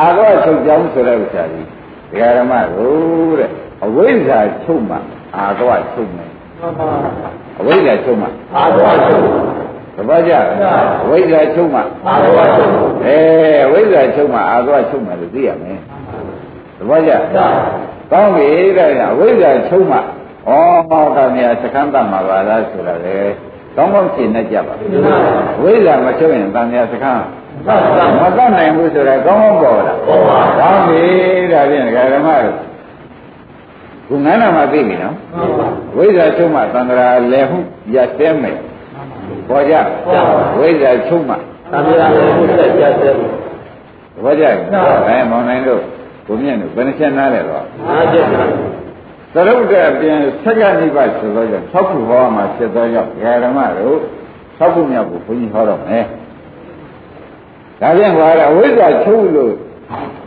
[0.00, 1.68] အာတော့ချုပ်ကြောင်းဆိုတဲ့ဥစ္စာကြီး
[2.12, 3.50] ဒကာရမတို့တဲ့
[3.84, 4.96] အဝိဇ္ဇာချုပ်မှ
[5.36, 6.86] အာတော့ချုပ်မယ်မှန်ပါ
[7.60, 9.22] အဝိဇ္ဇာချုပ်မှအာသောချုပ်
[9.96, 10.32] သဘောကျ
[10.62, 12.70] လားအဝိဇ္ဇာချုပ်မှအာသောချုပ်
[13.04, 13.18] အဲ
[13.72, 15.78] ဝိဇ္ဇာချုပ်မှအာသွားချုပ်မှလို့သိရမယ်
[16.78, 17.12] သဘောကျ
[18.12, 18.48] ကောင်းပြီ
[18.78, 20.00] တဲ့ဝိဇ္ဇာချုပ်မှဩ
[20.90, 23.18] မောကမြာသခန်းတတ်မှာပါလားဆိုတာလေ
[23.76, 24.74] ကောင်းကောင်းရှင်းနေကြပါ
[25.62, 27.22] ဝိဇ္ဇာမချုပ်ရင်တန်မြာသခန်း
[28.20, 31.02] မတတ်နိုင်ဘူးဆိုတာကောင်းကောင်းပေါ်လာကောင်းပြီ
[31.52, 32.56] ဒါဖြင့်ဓမ္မတို့
[34.08, 35.16] ခုငန်းနာမှာသိပြီနော်
[35.96, 37.58] ဝိဇ္ဇာချုပ်မှသံဃာလဲဟု
[37.94, 38.58] ရတဲ့မယ်
[39.48, 39.74] ပေါ်ကြ
[40.58, 43.14] ဝိဇ္ဇာချုပ်မှသံဃာလည်းဘုရားကြားတယ်
[44.24, 45.80] ဘောကြအဲမောင်နိုင်တို့
[46.26, 48.42] ကိုမြင့်တို့ဘယ်နှချက်နားလဲတော့အားကျက်တာ
[49.34, 53.10] သရုပ်တဲ့အပြင်ဆက်ကနိဗ္ဗာန်ဆိုတော့ကြောင့်၆ခုဟောမှာဖြစ်သောကြောင့်
[53.44, 53.96] ဓမ္မတို့
[54.58, 56.04] ၆ခုမြောက်ကိုဘုန်းကြီးဟောတော့မယ်
[57.82, 59.54] ဒါဖြင့်ဟောရအဝိဇ္ဇာချုပ်လို့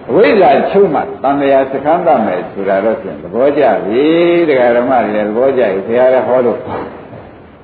[0.10, 4.06] အဝိဇ္ဇာချုပ်မှတန်တရားစခန်းတတ်မယ်ဆိုတာတော့ဖြင့်သဘောကျပြီ
[4.50, 6.60] တရားဓမ္မတွေလည်းသဘောကျပြီဘုရားလည်းဟောလို့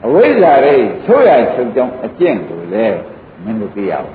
[0.05, 0.75] အဝိဇ္ဇာတွေ
[1.05, 2.97] ချုပ်ရချုပ်ကြောင်းအကျင့်ကိုလည်း
[3.43, 4.07] မင်းတို့သိရအောင်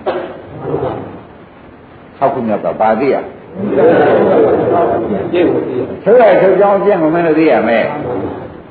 [2.18, 3.16] ၆ခုမြောက်ကပါသိရ
[5.32, 5.74] ကျင့်ကိုသိ
[6.04, 7.84] ဆိုရထုတ်ကြောင်းအကျင့်ကိုမင်းတို့သိရမယ်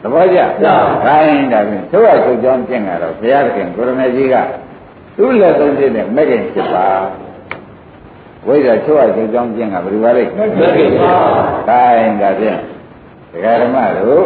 [0.02, 0.40] သဘောကျ
[1.04, 4.36] ခိုင်းဒါဖြင့်သုဝချုပ်ကြောင်းကျင့်ကြတော့ဘုရားသခင်ကိုရမေကြီးက
[5.18, 7.06] သူ့လက်သုံးဖြစ်တဲ့မဂ္ဂင်7ပါး
[8.48, 12.58] ဝိဇ္ဇာချုပ်အချုပ်ကြောင်းကျင့်ကဘယ်လိုပါလဲမဂ္ဂင်7ပါးခိုင်းဒါဖြင့်
[13.32, 14.26] ဒကာဓမ္မတို့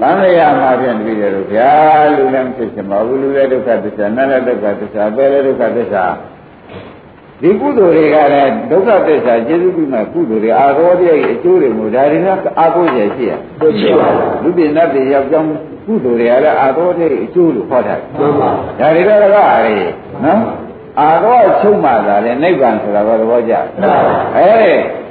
[0.00, 1.72] သံဃာမှာဖြင့်တပည့်တော်ဗျာ
[2.14, 6.04] လူလည်းမဖြစ်ချင်ပါဘူးလူလည်းဒုက္ခသစ္စာနတ်လည်းဒုက္ခသစ္စာပဲလည်းဒုက္ခသစ္စာ
[7.42, 12.28] ဒီကုသိုလ်တွေကလည်းဒုက္ခသစ္စာကျေစုပြုမဲ့ကုသိုလ်တွေအာရောရဲ့အကျိုးတွေကိုဒါတွေက
[12.58, 13.32] အာကိုရရှိရ
[13.78, 15.48] ရှိပါဘူးလူပြင်းတတ်တွေရောက်ကြောင်း
[15.86, 19.90] ကုသိုလ်တွေကလည်းအာရောရဲ့အကျိုးလို့ဟောထားတယ်မှန်ပါဒါတွေတော့ကအေး
[20.24, 20.40] နော်
[21.00, 23.54] အာရောချုပ်မှသာလေနိဗ္ဗာန်ဆိုတာကသဘောကျ
[24.36, 24.50] အဲ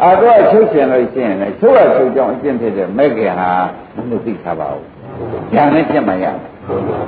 [0.04, 3.50] အာရောချုပ်ရှင်လို့ရှိရင်လည်းချုပ်ရချုပ်ကြောင်းအကျင့်ဖြစ်တဲ့မဲ့ခင်ဟာ
[3.96, 4.84] မလို့သိထားပါဘူး
[5.56, 6.26] ဉာဏ်နဲ့ပြတ်မှရ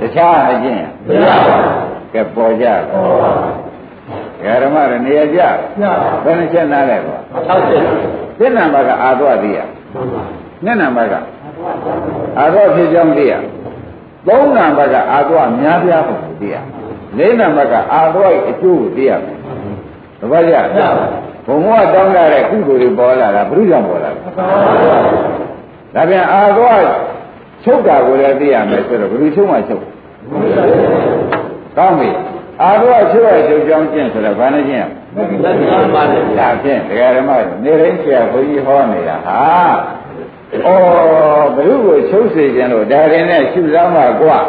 [0.01, 2.65] တခြားအကျင့်မရပါဘူးကဲပေါ်ကြ
[4.63, 5.39] ဓမ္မရနေရာကြ
[5.81, 5.83] ည
[6.23, 7.17] ဘယ်နှချက်နားလဲကွာ
[7.85, 9.59] 60သစ္နံဘကအာသောသိရ
[9.93, 10.23] မှန်ပါ
[10.63, 11.13] မျက်နှံဘက
[12.39, 13.33] အာသောဖြစ်ကြောင်းသိရ
[14.27, 16.55] သုံးနံဘကအာသောများပြားပုံကိုသိရ
[17.17, 19.37] လေးနံဘကအာသောအကျိုးကိုသိရမယ်
[20.19, 20.81] တပည့်ကြ
[21.45, 24.19] ဘုံဘဝတောင်းလာတဲ့ကုသိုလ်တွေပေါ်လာတာဘုရားကြောင့်ပေါ်လာတာ
[25.93, 26.75] ဒါပြန်အာသော
[27.63, 29.83] ချုပ်တာကိုလည်းသိရမယ်ဆိုတော့ဘယ်လိုချုပ်မှချုပ်
[31.77, 32.09] ကောင်းပြီ
[32.63, 34.85] အာဘုအချုပ်အချုပ်ကြောင်းကျင့်ဆိုတော့ဘာနဲ့ကျင့်ရ
[35.15, 37.31] မလဲသက္ကပါလေဒါဖြင့်တရားဓမ္မ
[37.63, 39.41] နေတိုင်းဆရာဘုန်းကြီးဟောနေတာဟာ
[40.65, 40.69] ဩ
[41.55, 44.39] ဘ누구ကိုချုပ်စေခြင်းလို့ဒါရင်နဲ့ရှုစားမှာกว่า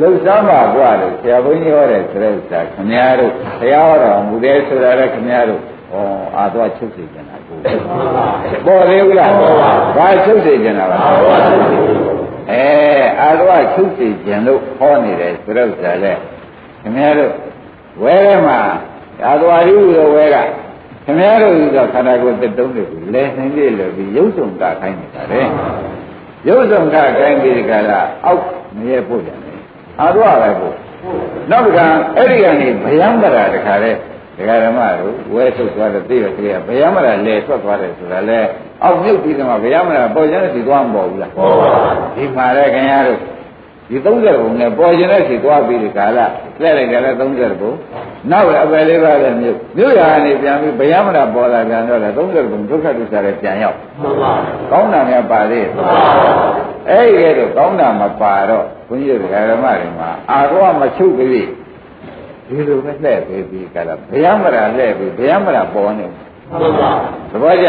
[0.00, 5.60] လှုပ်စားမှာกว่าလို့ဆရာဘုန်းကြီးဟောတဲ့သရုပ်စာခင်ဗျားတို့ဘုရားဟောတော်မူတယ်ဆိုတာလည်းခင်ဗျားတို့
[5.92, 5.94] ဩ
[6.36, 7.56] အာသွားချုပ်စေခြင်းတာကို
[8.66, 9.32] ပေါ်သေးဘူးလား
[9.96, 10.96] ဘာချုပ်စေခြင်းတာပါ
[12.50, 12.64] အဲ
[13.20, 16.20] အာသွားချုပ်စေခြင်းလို့ဟောနေတယ်သရုပ်စာလည်း
[16.82, 17.32] ခင်ဗျားတို့
[18.02, 18.58] ဝဲထဲမှာ
[19.26, 20.36] အာသွားရီလို့ဝဲက
[21.04, 25.46] ခင်ဗျားတို့ဥစ္စာခန္ဓာကိုယ်တစ်တုံးတွေကိုလဲနိုင်လေလို့ပြီးရုပ်စုံကခိုင်းနေတာတဲ့
[26.48, 28.42] ရုပ်စုံကခိုင်းပြီးဒီကလာအောက်
[28.76, 29.38] မရဲပို့တယ်
[30.00, 30.74] အာသွားပဲပို့
[31.50, 33.92] နောက်တစ်ခါအဲ့ဒီကနေဗယံမရာတခါလဲ
[34.36, 38.40] ဒကာဓမ္မတို့ဝဲထုတ်သွားတဲ့သိရသေးရဗယံမရာလဲထွက်သွားတယ်ဆိုတာလဲ
[38.82, 41.70] အောက်မြုပ်ပြီးတော့ဗယံမရာပေါ်ကျတဲ့စီသွားမပေါ်ဘူးလားပေါ်ပါ
[42.16, 43.18] ဒီမှာလဲခင်ဗျားတို့
[43.92, 47.72] ဒီ30ဘုံနဲ့ပေါ်ကျတဲ့စီသွားပြီးဒီကာလလက်လိုက်ကြလဲ30ဘုံ
[48.30, 54.32] နောက်လည်းအပယ်လေးပါးလည်းမြုပ်မြုပ်ရာကနေပြန်ပြီးဗယံမရာပေါ်လာပြန်တော့လေ30ဘုံဒုက္ခဒုစရလည်းပြန်ရောက်မှန်ပါ
[54.70, 55.70] ကောင်းတာများပါသေးတယ်
[56.90, 61.48] အဲ့ဒီကဲတော့ကောင်းတာမပါတော့ဘုန်းကြီးတို့ဓမ္မတွေမှာအာရောမချုပ်ကြည့်
[62.46, 66.90] ဒီလိုပဲလှည့်ပေးပြီးကြလားဘုရားမရာလှည့်ပြီးဘုရားမရာပေါ်နေမှန်ပါ
[67.30, 67.66] သဘောကျ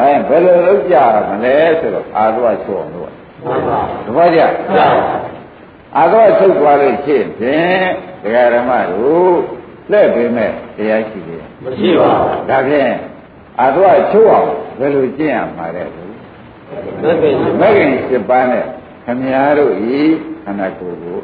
[0.00, 0.96] အဲဘယ်လိုလုပ်ကြ
[1.28, 3.08] မလဲဆိုတော့အာရောချုပ်အောင်လို့
[3.44, 4.40] မှန်ပါသဘောကျ
[5.98, 7.84] အာရောချုပ်သွားလို့ဖြစ်ဖြင့်
[8.22, 9.36] ဒကာဓမ္မတို့
[9.90, 12.92] လှည့်ပေးမဲ့တရားရှိတယ်မရှိပါဘူးဒါဖြင့်
[13.60, 15.84] အာရောချုပ်အောင်ဘယ်လိုကျင့်ရမှာလဲ
[17.02, 18.64] လက်ခံရှိမဂ္ဂင်7ပါးနဲ့
[19.04, 20.00] ခမည်းတော်ဤ
[20.44, 21.18] ခန္ဓာကိုယ်ကို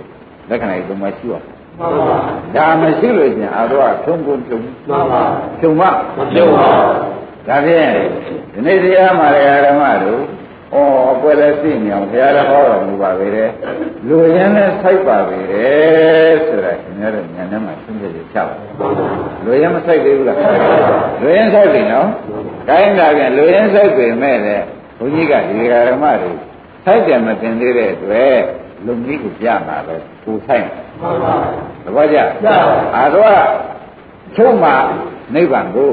[0.49, 2.19] လက္ခဏာသုံးပါးရှိအောင်မှန်ပါ
[2.57, 5.23] ဒါမရှိလို့ချင်းအာရောဖြုံကုန်ဖြုံမှန်ပါ
[5.61, 5.83] ဖြုံမ
[6.17, 7.89] မပြုတ်ပါဘူးဒါဖြင့်
[8.53, 9.29] ဒီနေ့တရားမှာ
[9.67, 10.23] ဓမ္မတို့
[10.75, 10.77] ဩ
[11.13, 13.49] အပွဲလဲသိနေအောင်ဘုရားလည်းဟောတော်မူပါပဲတဲ့
[14.09, 18.55] လူရင်းနဲ့စိုက်ပါပဲတဲ့ဆိုတာခင်ဗျားတို့ဉာဏ်ထဲမှာသိကြရချပါ
[19.45, 20.39] လူရင်းမစိုက်သေးဘူးလား
[21.21, 22.09] လူရင်းစိုက်ပြီနော်
[22.69, 24.61] ကိုင်းတာပြန်လူရင်းစိုက်ပြီမဲ့တဲ့
[24.99, 26.33] ဘုန်းကြီးကဒီဓမ္မတွေ
[26.85, 28.39] စိုက်တယ်မတင်သေးတဲ့အတွက်
[28.87, 30.67] လူကြီးကိုပြမှာပဲကိုဆိုင်
[31.01, 31.35] မှန်ပါ
[31.85, 32.19] သဘောကျ
[32.97, 33.43] အာတော့
[34.37, 34.71] ချုပ်မှ
[35.35, 35.93] နိဗ္ဗာန်ကို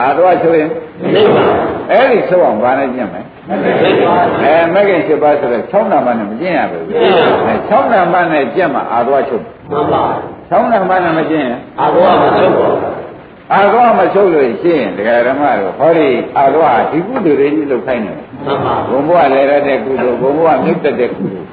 [0.00, 0.70] အာတော့ချုပ်ရင်
[1.14, 1.50] နိဗ္ဗာန်
[1.90, 10.04] အဲ့ဒီချုပ်အောင်ဘာနဲ့ကျင့်မလဲနိဗ္ဗာန် အဲမဂ္ဂင်7ပါးဆိုတော့6နံပါတ်နဲ့မကျင့်ရဘူးအဲ6နံပါတ်နဲ့ကျင့်မှအာတော့ချုပ်မှန်ပါ
[10.40, 13.08] 6နံပါတ်နဲ့မကျင့်ရင်အာဘောမချုပ်ပါဘူး
[13.52, 21.46] အာတော့မချုပ်လို့ရှိရင်ဒကာဓမ္မတို့ဟောဒီအာတော့ဟာဒီကုသိုလ်တွေကြီးလုပ်ခိုင်းတယ်မှန်ပါဘုံဘဝလည်းရတဲ့ကုသိုလ်ဘုံဘဝမြုပ်တက်တဲ့ကုသိုလ်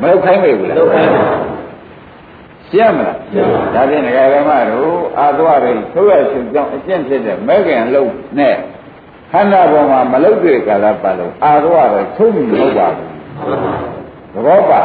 [0.00, 1.24] မလုပ်ခိုင်းမိဘူးလားလုပ်ခိုင်းပါ
[2.68, 3.16] ရှင်းမလား
[3.74, 8.54] ဒါဖြင့်ဒကာဓမ္မတို့အာသွားတွေသုရရှင်ကြောင့်အကျင့်ဖြစ်တဲ့မဲခင်လုံးနဲ့
[9.32, 13.08] ခန္ဓာပေါ်မှာမလုတ်တဲ့ကာလပတ်လုံးအာသွားတော့ချုပ်မိမဟုတ်ပါဘူး
[14.32, 14.80] သဘောပါ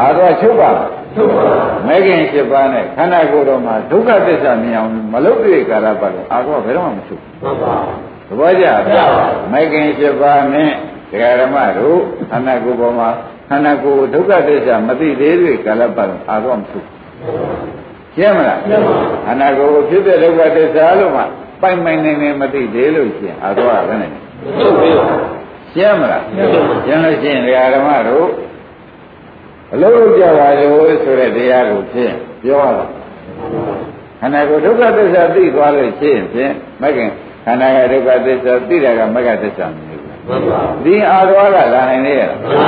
[0.00, 0.70] အာသွားချုပ်ပါ
[1.14, 1.44] ချုပ်ပါ
[1.86, 7.74] မဲခင်7ပါးနဲ့ခန္ဓာကိုယ်တော်မှာဒုက္ခသစ္စာမြင်အောင်မလုတ်တဲ့ကာလပတ်လုံးအာသွားဘယ်တော့မှမချုပ်မှန်ပါ
[8.28, 8.66] သဘောကျ
[9.52, 10.70] မဲခင်7ပါးနဲ့
[11.10, 11.98] ဒကာဓမ္မတို့
[12.30, 13.08] ခန္ဓာကိုယ်ပေါ်မှာ
[13.48, 16.86] ခန္ဓာကိုယ်ဒုက္ခသစ္စာမသိသေးတဲ့ကာလပတ်လုံးအာသွားမချုပ်
[18.14, 18.94] ရှင်းမလားရှင်းပါ
[19.30, 21.24] အနာကိုယ်ဖြစ်တဲ့ဒုက္ခသစ္စာလို့မှ
[21.62, 25.06] ပိုင်ပိုင်နေနေမသိသေးလို့ရှင်းအာသွားပဲနဲ့ချုပ်ပြီးပါ
[25.72, 28.28] ရှင်းမလားရှင်းလို့ရှင်းတရားဓမ္မတို့
[29.72, 32.84] အလုံးလုံးကြပါလို့ဆိုတဲ့တရားကိုဖြင့်ပြောရတာ
[34.20, 36.52] ခန္ဓာကိုယ်ဒုက္ခသစ္စာသိသွားလို့ရှင်းဖြင့်
[36.82, 37.10] မကင်
[37.44, 42.66] ခန္ဓာကဒုက္ခသစ္စာသိတာကမကသစ္စာမဟုတ်ဘူးမမှန်ပါဒီအာရဝကလာနိုင်နေရလားမှန်ပါ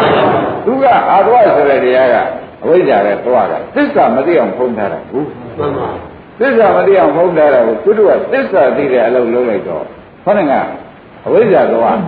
[0.65, 2.17] သူကအာရဝဆိုတဲ့တရားက
[2.63, 5.27] အဝိဇ္ဇာပဲသွားတာသစ္စာမသိအောင်ဖုံးထားတာဟုတ်
[5.59, 5.89] မှန်ပါ
[6.43, 9.85] သစ္စာမသိအောင်ဖုံးထားတာကိုသူတို့ကသစ္စာသိတဲ့အလုပ်လုပ်လိုက်တော့
[10.25, 10.55] ခေါင်းက
[11.27, 11.99] အဝိဇ္ဇာသွား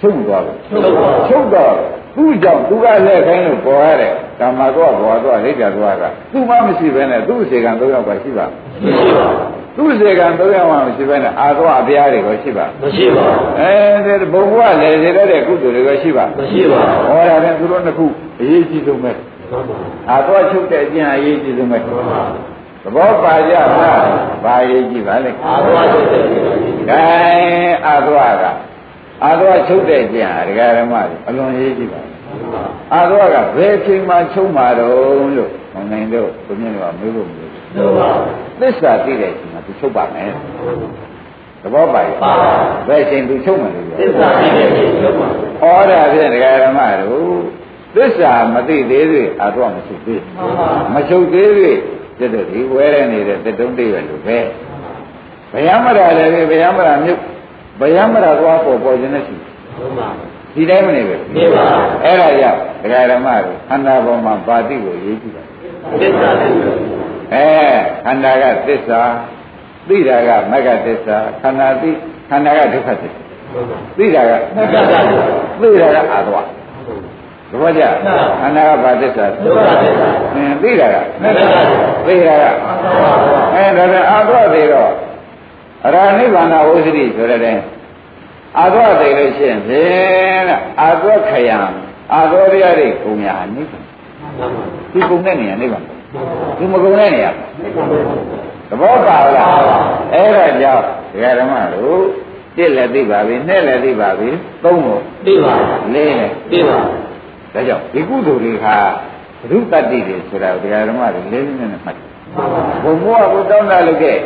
[0.00, 1.72] ချုပ်သွားတယ်ချုပ်ပါချုပ်တော့
[2.16, 9.26] သူ့ကြောင့်သူကလက်ခိုင်းလို့ပေါ်ရတဲ့ကာမတော့ဘောတော့လိဋ္ဌာသွားကသူ့မှမရှိဘဲနဲ့သူ့စေကံ၃ယောက်ကရှိပါမရှိပါ
[9.76, 13.26] သူ့စေကံ၃ယောက်မှမရှိဘဲနဲ့အာသွားအပြားတွေကိုရှိပါမရှိပါ
[13.60, 18.06] အဲဒီဘုံဘဝလည်းစေတဲ့ကုသိုလ်တွေကရှိပါမရှိပါဟောတာလည်းသူတို့နှစ်ခု
[18.40, 19.10] အရေးကြီးဆုံးပဲ
[19.50, 19.76] မှန်ပါ
[20.10, 22.22] အာသွားချုပ်တဲ့အကျင့်အရေးကြီးဆုံးပဲမှန်ပါ
[22.84, 23.68] သဘောပါကြလား
[24.44, 27.04] ဘာအရေးကြီးပါလဲအာသွားတဲ့တဲ့ကဲ
[27.86, 28.44] အာသွားက
[29.24, 32.00] အာသွားချုပ်တဲ့အကျင့်ဟာဒကာရမတွေအလွန်အရေးကြီးပါ
[32.94, 38.10] အာသွားကဘယ်အချိန်မှချုပ်မှာတော့လို့မနိုင်တော့ဘုမြင့်ကမေးဖို့မလိုဘူးမှန်ပါ
[38.60, 40.30] သစ္စာသိတဲ့အချိန်မှာသူချုပ်ပါမယ်
[41.62, 42.32] သဘောပါရဲ့ပါ
[42.88, 45.28] ဘယ်အချိန်သူချုပ်မှာလဲသစ္စာသိတဲ့ခြင်းချုပ်ပါ
[45.62, 47.36] ဩော်ဒါဖြင့်ဒကာရမတို့
[47.94, 51.76] သစ္စာမသိသေးသေးအာသွားမချုပ်သေးမှန်ပါမချုပ်သေးသေး
[52.18, 54.38] တဲ့တည်းဒီဝဲရနေတဲ့တတုံးတိရွယ်လိုပဲ
[55.52, 57.20] ဘယမရာလည်းပဲဘယမရာမြုပ်
[57.80, 59.36] ဘယမရာသွားပေါ်ပေါ်ခြင်းနဲ့ရှိ
[59.78, 60.08] မှန်ပါ
[60.54, 61.64] ဒီတိုင်းမနေပဲနေပါ
[62.04, 65.42] အဲ့ဒါကြောင့်ဒကာရမတို့ခန္ဓာပေါ်မှာပါတိကိုရေးကြည့်ပါ
[66.00, 66.48] သစ္စာသိ
[67.34, 67.46] အဲ
[68.04, 69.00] ခန္ဓာကသစ္စာ
[69.88, 71.90] သိတာကမဂ္ဂသစ္စာခန္ဓာသိ
[72.30, 73.20] ခန္ဓာကဒုက္ခသစ္စာ
[73.52, 74.98] မှန်ပါသိတာကမဂ္ဂသစ္စာ
[75.60, 76.46] သိတာကအာသွား
[77.50, 77.82] သဘောကျ
[78.40, 81.60] ခန္ဓာကဘာသစ္စာဒုက္ခသစ္စာအင်းသိတာကမဂ္ဂသစ္စာ
[82.06, 82.44] သိတာက
[83.54, 84.92] အဲဒါနဲ့အာသွားသေးတော့
[85.84, 87.58] အရာနိဗ္ဗာန်ဝိသတိဆိုတဲ့
[88.58, 91.56] အာသွားသေးလို့ရှိရင်ဖြင့်တဲ့အာသွားခယံ
[92.14, 93.84] အာသွားရတဲ့ကုံညာနိဗ္ဗာန်
[94.38, 95.82] မှန်ပါဒီကုံတဲ့နေရာနိဗ္ဗာန်
[96.58, 97.30] ဒီမကုံတဲ့နေရာ
[98.68, 99.58] သဘောပါလား
[100.12, 102.02] အဲ့ဒါကြောင့်ဒကာဓမ္မတို့
[102.56, 104.30] တစ်လည်းသိပါပြီနှစ်လည်းသိပါပြီ
[104.64, 105.54] သုံးလို့သိပါ
[105.94, 106.78] လေးလည်းသိပါ
[107.54, 108.76] ဒါကြောင့်ဒီကုသိုလ်တွေဟာ
[109.40, 112.06] ဘုရုတ္တတိတွေဆိုတာဒကာဓမ္မတွေလေးလေးနဲ့နဲ့မှတ်တယ်
[112.84, 114.18] ဘုံဘဝကိုတောင်းတလုပ်ခဲ့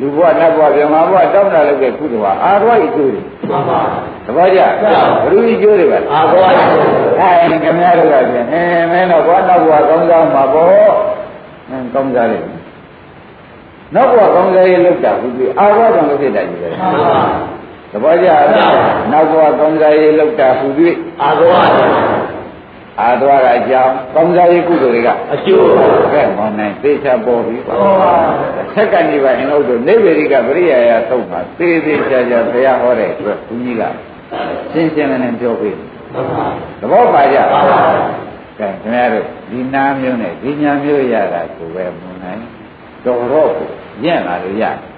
[0.00, 3.80] လူဘဝနတ်ဘဝဗြဟ္မာဘဝတောင်းတလုပ်ခဲ့ကုသိုလ်ဟာအာရဝိကျိုးတွေမှန်ပါ
[4.26, 4.60] သဘောကျ
[5.22, 6.66] ဘုရုကျိုးတွေပါအာသွားတဲ့
[7.20, 8.62] အဲခင်ဗျားတို့ကပြန်အဲ
[8.92, 10.66] မင်းတော့ဘောနောက်ဘဝကောင်းစားမှာပေါ့
[11.68, 12.58] အင်းကောင်းစားလိမ့်မယ်
[13.94, 17.18] နောက်ဘဝကောင်းစားရေးလောက်တာဘူးပြီအာရဝကြောင့်လုပ်ဖြစ်တာကြီးပဲမှန်ပါ
[17.92, 18.28] သဘောကျ
[19.12, 20.88] နောက်ဘဝကောင်းစားရေးလောက်တာဘူးပြီ
[21.22, 21.88] အာသွားတဲ့
[23.00, 25.64] အာသွားကအကြောင်းကောင်းစားရေးကုသိုလ်တွေကအကျိုး
[26.12, 27.74] ကဲမောင်းနိုင်သေချာပေါ်ပြီပါ
[28.74, 33.82] ဆက်ကနေပါရင်လို့တို့နေဝေရိကပရိယာယသုံးပါသေသေးချာချာဘုရားဟောတဲ့အတွက်ဘုကြီးက
[34.72, 35.76] ရှင်းရှင်းလင်းလင်းပြောပြီး
[36.12, 36.46] မှန်ပါ
[36.80, 37.80] သဘောပါကြပါပါ
[38.58, 42.42] ကဲခင်ဗျားတို့ဒီနာမျိုးနဲ့ဒီညာမျိုးရတာကိုပဲမွန်နိုင်
[43.04, 43.68] တော်တော့ကို
[44.04, 44.76] ညံ့လာလို့ရမှန်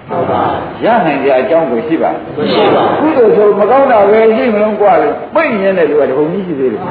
[0.85, 6.81] ရနိုင်ကြအကြောင်းကိုရှိပါမရှိပါဘူးကုသိုလ်ဆိုမကောင်းတာပဲရှိမလုံးกว่าလေပိတ်ရင်းတဲ့လူကတပုံကြီးရှိသေးတယ်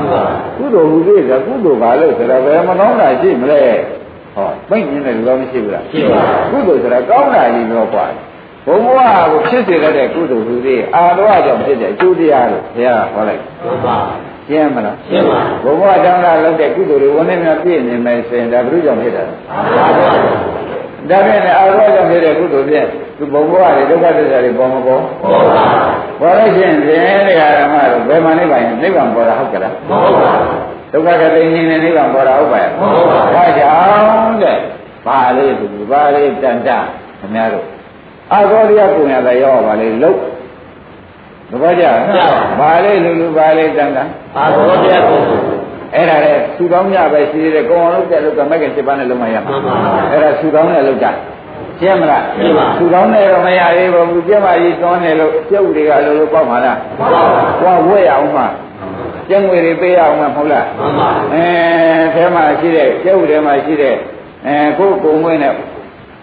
[0.59, 3.63] ကုသိုလ်ဟူသေးတာကုသိုလ်ပါလို့ဆိုတော့ဘယ်မကောင်းတာရှိမလဲ
[4.35, 8.07] ဟောပိတ်ရင်းတဲ့လူကမရှိဘူးလားရှိပါဘူးကုသိုလ်ဆိုတာကောင်းတာကြီးတော့กว่า
[8.67, 9.01] ဘုံဘဝ
[9.31, 13.43] ကိုဖြစ်စေတဲ့ကုသိုလ်ဟူသေးအာရဝကြောင့်ဖြစ်တဲ့အကျိုးတရားလို့ဘုရားဟောလိုက်
[13.87, 13.97] ပါ
[14.49, 20.09] ရှင်းမလားရှင်းပါဘုံဘဝတောင်းတာလုပ်တဲ့ကုသိုလ်တွေဝင်နေမှပြည့်နေမယ်ဆိုရင်ဒါဘုရားကြောင့်ဖြစ်တာပါပါ
[21.09, 22.87] ဒါဖြင့်လည်းအာရောကြောင့်ဖြစ်တဲ့ကုသိုလ်ဖြင့်
[23.17, 25.65] သူဘုံဘဝတွေဒုက္ခသစ္စာတွေပေါ်မပေါ်ဟုတ်ပါ
[26.21, 30.31] ပေါ်လို့ရှိရင်ဖြင့်တရားဓမ္မတို့ဘယ်မှာနိဗ္ဗာန်နိဗ္ဗာန်ပေါ်တာဟုတ်ကြလားဟုတ်ပါ
[30.93, 34.59] ဒုက္ခကတိနေနေနိဗ္ဗာန်ပေါ်တာဟုတ်ပါရဲ့ဟုတ်ပါဒါကြောင့်တဲ့
[35.07, 36.69] ဘာလေးသူဘာလေးတန်တ
[37.21, 37.65] ခင်ဗျားတို့
[38.33, 40.19] အာရောတရားကိုရတာရောပါလေလုတ်
[41.51, 41.99] သဘောကျလား
[42.61, 43.99] ဘာလေးလူလူဘာလေးတန်တ
[44.37, 45.19] အာသွားတဲ့ကို
[45.95, 49.75] အဲ့ဒါလေသူကောင်းကြပဲရှိသေးတယ်ကိုအောင်လုပ်တဲ့လောက်ကမက်က7ပါးနဲ့လုံးမရမှန်ပါ
[50.11, 51.13] အဲ့ဒါသူကောင်းတဲ့လောက်တာ
[51.81, 57.23] ရှင်းမလားရှင်းပါသူကောင်းတဲ့တော့မရသေးဘူးပြက်မကြီးသွန်းနေလို့ပြုတ်တွေကလိုလိုပေါက်မှာလားမှန်ပါ
[57.61, 58.47] ဟောဝဲရအောင်မှာ
[59.29, 61.45] ကျင်းငွေတွေပေးရအောင်မှာမဟုတ်လားမှန်ပါအဲ
[62.15, 63.95] အဲမှာရှိတဲ့ပြုတ်တွေမှာရှိတဲ့
[64.47, 65.53] အဲကိုယ်ကုံငွေနဲ့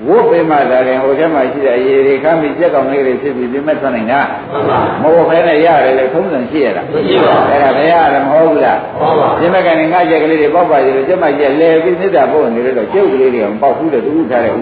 [0.05, 4.19] ဝုတ်ပေးမှသာရင်ဟိုထဲမှာရှိတဲ့အရေးတွေခမ်းပြီးကြက်ကောင်လေးတွေဖြစ်ပြီးပြမဲ့ထွက်နိုင်တာ
[4.51, 14.57] မှန်ပါမဟုတ်ဘဲနဲ့ရတယ်လေထုံးစံရှိရတာမရှိပါအဲ့ဒါဘယ်ရတယ်မဟုတ်ဘူးလားဟုတ်ပါပြမကန်ငါကြက်ကလေးတွေပေါက်ပါကြလို့ကျမကြက်လဲပြီးစိတ်ဓာတ်ပို့နေလို့ကျုပ်ကလေးတွေကမပေါက်ဘူးတဲ့တူထားတဲ့ဥ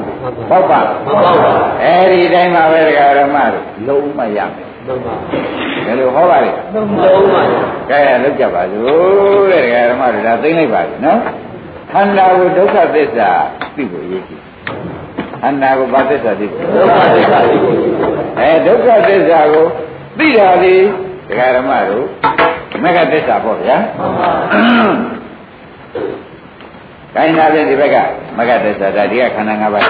[0.49, 4.49] ပေါက်ပါမပေါက်ပါအဲ့ဒီတိုင်းမှာပဲဒကာရမတို့လုံးမရမယ်
[4.85, 5.15] မှန်ပါ
[5.85, 7.41] ဘယ်လိုဟောပါလဲလုံးလုံးပါ
[7.89, 11.19] ကဲလောက်ကြပါစို့တဲ့ဒကာရမတို့ဒါသိမ့်လိုက်ပါပြီနော်
[11.91, 13.29] ခန္ဓာကိုဒုက္ခသစ္စာ
[13.75, 14.44] သိဖို့ရည်ကြ
[15.47, 17.61] ည့်ခန္ဓာကိုဘာသစ္စာသိဖို့ဒုက္ခသစ္စာကို
[18.39, 19.65] အဲဒုက္ခသစ္စာကို
[20.17, 20.75] သိတာဒီ
[21.27, 22.05] ဒကာရမတို့
[22.83, 24.31] မဂ္ဂသစ္စာပေါ့ဗျာမှန်ပါ
[27.15, 27.97] ကိုင်းနာဖြင့်ဒီဘက်က
[28.37, 29.85] မဂ္ဂသစ္စာဒါဒီကခန္ဓာ၅ပါး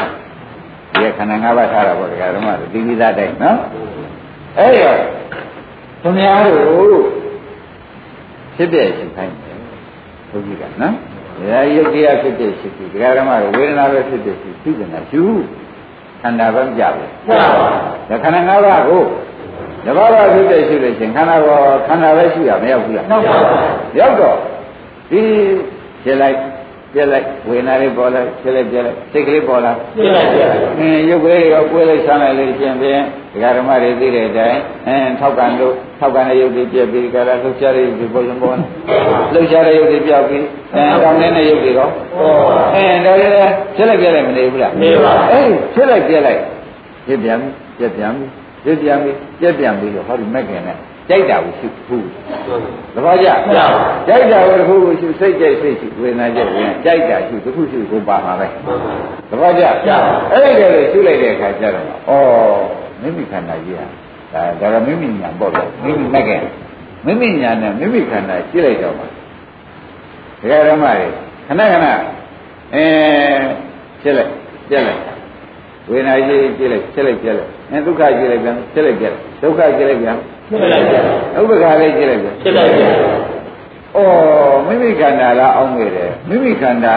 [0.94, 3.60] ဒီကခန္ဓာ၅ပါးထားတာပေါ့ဒကာဓမ္မတို့သိပြီးသားတိုင်းနော်
[4.60, 5.02] အဲ့တော့ဒ
[6.02, 6.98] ခင်ဗျားတို့
[8.56, 9.58] ဖြစ်တဲ့ရှိခိုင်းတယ်
[10.30, 15.24] ဘုရားကနော် ဒါယုတ်တရားဖြစ်တဲ့ရှိပြီဒကာရမတို့ဝေဒနာပဲဖြစ်တဲ့ရှိသိတယ်နော်ယူ
[16.22, 17.10] ခန္ဓာပဲမကြဘူး
[18.10, 19.04] ဒါခန္ဓာ၅ပါးကို
[19.86, 23.06] တဘာဝဖြစ်တဲ့ရှိလို့ရှင်ခန္ဓာကောခန္ဓာပဲရှိရမရောက်ဘူးလား
[24.00, 24.38] ရောက်တော့
[25.12, 25.22] ဒီ
[26.04, 26.38] ဖြစ်လိုက်
[26.96, 33.02] ပြက်လိုက်ဝေနာလေးပေါ်လိုက်ဖြစ်လိုက်ပြက်လိုက်စိတ်ကလေးပေါ်လာပြက်လိုက်ပြက်လိုက်အင်းရုပ်ကလေးရောကိုယ်လိုက်ဆမ်းလိုက်လို့ရှင်ဖြင့်
[33.34, 38.56] ဒကာဓမ္မတွေသိတဲ့အတိုင်းအင်းထောက်ကန်လို့ထောက်ကန်တဲ့ရုပ်တွေပြက်ပြီးကြလားလှုပ်ရှားတဲ့ရုပ်တွေပေါ်ရင်ပေါ်
[39.34, 41.90] လှုပ်ရှားတဲ့ရုပ်တွေပြောက်ပြီးအင်းကောင်းတဲ့ရုပ်တွေရော
[42.76, 43.34] အင်းဒါလည်း
[43.76, 46.40] ဖြစ်လိုက်ပြက်လိုက်မနေဘူးလားနေပါအေးဖြစ်လိုက်ပြက်လိုက်
[47.08, 47.40] ဖြစ်ပြန်
[47.80, 48.12] ပြက်ပြန်
[48.64, 48.98] ပြက်ပြန်
[49.40, 50.78] ပြက်ပြန်ပြီးတော့ဟောဒီမက်ကင်နဲ့
[51.10, 52.08] ကြိုက်တာကိုရှိဘူး
[52.94, 53.28] သဘောကျ
[54.08, 58.48] ကြိုက်တာကိုတစ်ခုခုရှိစိတ်ကြိုက်စိတ်ရှိဝေဒနာကြိုက်ဝေဒနာကြိုက်တာရှိတစ်ခုရှိကိုပါမှာပဲ
[59.30, 59.64] သဘောကျ
[60.32, 62.12] အဲ့ဒီလိုရှိလိုက်တဲ့အခါကျတော့ဩ
[63.02, 66.32] မိမိခန္ဓာကြီးဟာဒါဒါကမိမိညာပေါ့လေမိမိမက်က
[67.06, 69.08] မိမိညာနဲ့မိမိခန္ဓာရှိလိုက်တော့မှာ
[70.42, 71.08] ဒကာရမတွေ
[71.48, 71.88] ခဏခဏ
[72.74, 72.86] အဲ
[74.02, 74.32] ဖြစ်လိုက်
[74.70, 75.02] ပြက်လိုက်
[75.90, 81.04] ဝေဒနာကြီးကြည့်လိုက်ဖြစ်လိုက်ပြက်လိုက်အဲဒုက္ခကြည့်လိုက်ပြန်ဖြစ်လိုက်ပြက်ဒုက္ခကြည့်လိုက်ပြန် ဖြစ်လိုက်ပြန်
[81.40, 82.94] ဥပ္ပခါလေးကြည့်လိုက်ပြန်ဖြစ်လိုက်ပြန်
[83.96, 84.00] ဩ
[84.68, 86.96] မိမိခန္ဓာလားအောင်းနေတယ်မိမိခန္ဓာ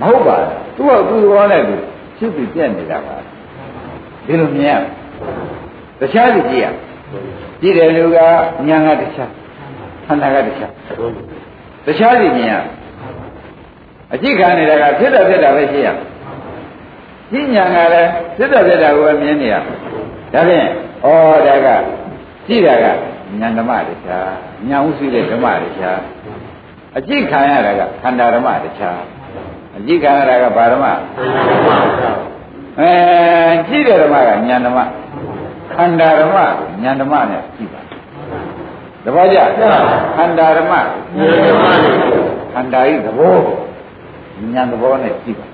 [0.00, 0.36] မဟုတ်ပါ
[0.76, 1.74] သူ့ဟာသူ့ဘောနဲ့သူ
[2.16, 3.16] ဖြစ်ပြီးပြက်နေတာပါ
[4.26, 6.66] ဒီလိုမြင်ရတခြားလူကြည့်ရ
[7.60, 8.18] ကြည့်တယ်လူက
[8.68, 9.30] ညာကတခြား
[10.06, 10.72] ခန္ဓာကတခြား
[11.86, 12.54] တခြားလူမြင်ရ
[14.14, 15.88] အကြည့်ခံနေတာကဖြစ်တာဖြစ်တာပဲရှိရ
[17.32, 19.54] ပညာကလည်းစစ်တော်စစ်တာကိုမြင်နေရ
[20.32, 20.66] ဒါဖြင့်
[21.04, 21.08] ဩ
[21.46, 21.68] ဒါက
[22.48, 22.92] ကြည့်တာကဉာ
[23.46, 24.32] ဏ်ဓမ္မတရား
[24.68, 26.00] ဉာဏ်ဥသိတဲ့ဓမ္မတရား
[26.96, 29.00] အကြည့်ခံရတာကခန္ဓာဓမ္မတရား
[29.76, 30.86] အကြည့်ခံရတာကဘာဓမ္မ
[32.78, 32.90] အဲ
[33.68, 34.78] ကြည့်တဲ့ဓမ္မကဉာဏ်ဓမ္မ
[35.74, 37.80] ခန္ဓာဓမ္မဉာဏ်ဓမ္မနဲ့ကြည့်ပါ
[39.04, 39.38] သဘောကျ
[40.16, 40.74] ခန္ဓာဓမ္မ
[42.52, 43.36] ခန္ဓာဤသဘော
[44.54, 45.47] ဉာဏ်သဘောနဲ့ကြည့်ပါ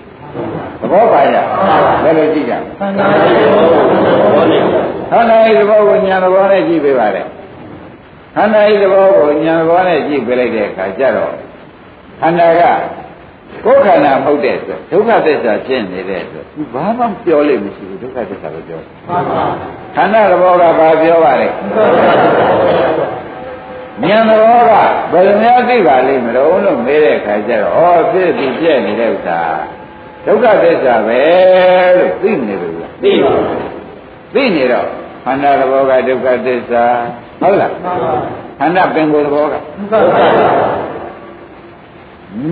[0.80, 1.37] သဘောပါရ
[2.03, 4.62] ဘယ်လိုကြည့်ကြခန္ဓာရဲ့သဘောနဲ့
[5.11, 7.22] ခန္ဓာရဲ့သဘောကိုညာသဘောနဲ့ကြည့်ပေးပါလေ
[8.37, 11.32] ခန္ဓာရဲ့သဘောကိုညာသဘောနဲ့ကြည့်ပေးလိုက်တဲ့အခါကျတော့
[12.20, 12.62] ခန္ဓာက
[13.64, 18.80] ကိုယ်ခန္ဓာမဟုတ်တဲ့အတွက်ဒုက္ခသစ္စာဖြစ်နေတဲ့အတွက်သူဘာမှပြောလို့မရှိဘူးဒုက္ခသစ္စာပဲပြော
[19.97, 21.49] ခန္ဓာသဘောကဘာပြောပါလဲ
[24.03, 24.72] ဉာဏ်တော်က
[25.12, 29.41] ဘယ်လိုများသိပါလိမ့်မလို့လို့မေးတဲ့အခါကျတော့ဩဖြစ်ပြီးပြည့်နေတဲ့ဥစ္စာ
[30.27, 31.22] ဒုက္ခသစ္စာပဲ
[31.99, 33.70] လို့သိနေပြီလားသိပါဘူး
[34.35, 34.89] သိနေတော့
[35.25, 36.85] ခန္ဓာသဘောကဒုက္ခသစ္စာ
[37.41, 38.14] ဟုတ်လားမှန်ပါ
[38.59, 40.25] ခန္ဓာပင်ကိုယ်သဘောကဒုက္ခသစ္စာ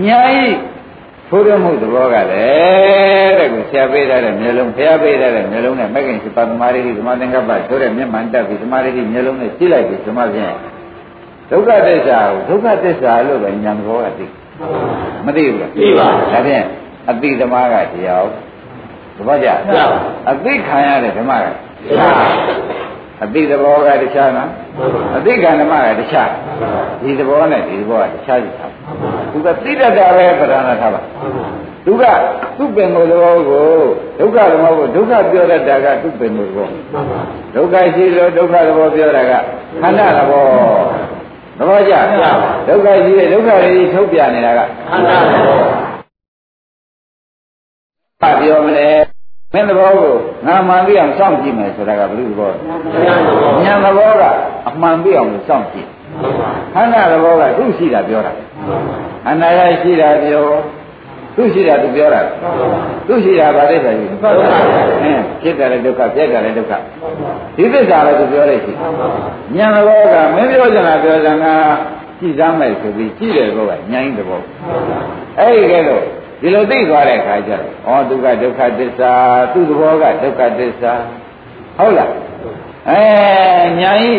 [0.07, 0.47] ညာဤ
[1.29, 10.55] ဘုရားမှုသဘောကလည်းတဲ့ကိုဆရာပေးထားတဲ့မျိုးလုံးဖျားပေးထားတဲ့မျိုးလုံးနဲ့မဂ္ဂင်စပါသမာဓိသမာသင်္ကပ္ပဆိုတဲ့မျက်မှန်တက်ပြီးသမာဓိမျိုးလုံးနဲ့ကြည့်လိုက်ပြီးသမာဖြင့်
[11.51, 14.27] ဒုက္ခသစ္စာကိုဒုက္ခသစ္စာလို့ပဲညာသဘောကသိ
[15.27, 16.65] မသိဘူးလားသိပါဒါဖြင့်
[17.11, 18.27] အတိဓမ္မကတရား
[19.17, 19.49] သဘောကျ
[20.31, 21.53] အတိခံရတဲ့ဓမ္မကတရား
[23.25, 24.51] အတိသဘောကတခြားနော်
[25.17, 26.31] အတိကံဓမ္မကတခြား
[27.03, 28.73] ဒီသဘောနဲ့ဒီသဘောကတခြားစီထား
[29.33, 31.01] သူကသိတတ်တာပဲပဓာနာထားပါ
[31.87, 32.05] သူက
[32.59, 33.67] သူ့ပင်ကိုယ်သဘောကို
[34.19, 36.69] ဒုက္ခသဘောကိုဒုက္ခပြောတတ်တာကသူ့ပင်ကိုယ်သဘော
[37.55, 39.33] ဒုက္ခရှိလို့ဒုက္ခသဘောပြောတာက
[39.83, 40.45] ခန္ဓာသဘော
[41.59, 41.93] သဘောကျ
[42.69, 45.82] ဒုက္ခရှိတဲ့ဒုက္ခတွေထုတ်ပြနေတာကခန္ဓာသဘော
[48.41, 48.89] ပြောမလဲ
[49.55, 50.15] မင်းသဘောကို
[50.47, 54.23] ငါမှန်သိအောင်စောင့်ကြည့်မယ်ဆိုတာကဘယ်လိုသဘောဉာဏ်သဘောက
[54.69, 55.89] အမှန်သိအောင်စောင့်ကြည့်
[56.75, 58.33] ခန္ဓာသဘောကသူ့ရှိတာပြောတာ
[59.25, 60.45] ခန္ဓာရရှိတာပြော
[61.37, 62.21] သူရှိတာသူပြောတာ
[63.07, 64.09] သူရှိတာဗာဒိဋ္ဌာကြီး
[65.03, 66.73] အင်းဖြစ်တယ်လည်းဒုက္ခပြက်တယ်လည်းဒုက္ခ
[67.57, 68.73] ဒီသစ္စာလည်းသူပြောလိုက်ရှိ
[69.57, 71.55] ဉာဏ်သဘောကမင်းပြောကြတာပြောကြတာ
[72.21, 74.41] ကြည်စားမယ်ဆိုပြီးကြည့်တယ်ဘောကဉာဏ်သဘော
[75.39, 76.05] အဲ့ဒီကဲတော့
[76.43, 79.13] ဒီလိုသိသွားတဲ့အခါကျတော့ဩသူကဒုက္ခသစ္စာ
[79.53, 80.93] သူ့သဘောကဒုက္ခသစ္စာ
[81.79, 82.11] ဟုတ်လား
[82.89, 83.03] အဲ
[83.81, 84.11] ညာဤ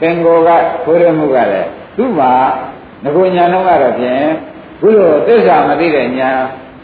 [0.00, 0.50] သင်္ကိုက
[0.84, 2.32] ခိုးရမှုကလည်းသူ့မှာ
[3.04, 4.24] ငကိုညာတော့ကတော့ဖြင့်
[4.80, 6.30] ဘုလိုသစ္စာမသိတဲ့ညာ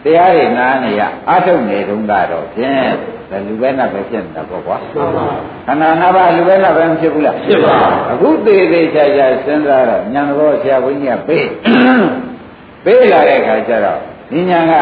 [0.05, 2.91] တရားတွေနားနေရအာထုတ်နေတုန်းကတော့ဖြင့်
[3.47, 4.77] လူပဲနာပဲဖြစ်နေတာပေါ့ကွာ
[5.67, 7.75] ခန္ဓာနာပါလူပဲနာပဲမဖြစ်ဘူးလားဖြစ်ပါ
[8.11, 11.47] အခုသေးသေးချာချာစဉ်းစားတော့ညာတော်ဆရာဘုန်းကြီးကပေး
[12.85, 14.01] ပေးလာတဲ့အခါကျတော့
[14.31, 14.75] ဒီညာက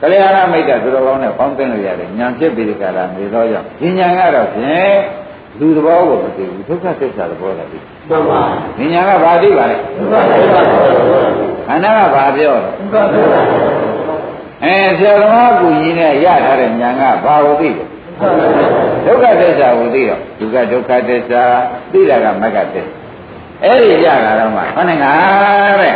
[0.00, 4.98] ကလျာဏမိတ်တာသူတော်ကောင်းနဲ့ပေါင်းသိလို့ရတယ်ညာဖြစ်ပြီးဒီကလာနေတော့ကြောင့်ဒီညာကတော့ဖြင့်
[5.58, 8.40] လူသဘောကိုမသိဘူးဒုက္ခသစ္စာသဘောလည်းသိမှန်ပါ
[8.78, 10.60] ဒီညာကဘာသိပါလဲဒုက္ခသစ္စာ
[11.68, 13.40] ခန္ဓာကဘာပြောလဲဒုက္ခသစ္စာ
[14.64, 17.84] အဲဆရာသမားကူကြီးနဲ့ရထားတဲ့ညာကဘာကိုသိလဲ
[19.06, 21.42] ဒုက္ခသစ္စာကိုသိတော့ဒုက္ခဒုက္ခသစ္စာ
[21.92, 22.92] သိတာကမဂ္ဂသစ္စာ
[23.64, 25.12] အဲ့ဒီကြတာတော့မှခဏငါ
[25.80, 25.94] တဲ့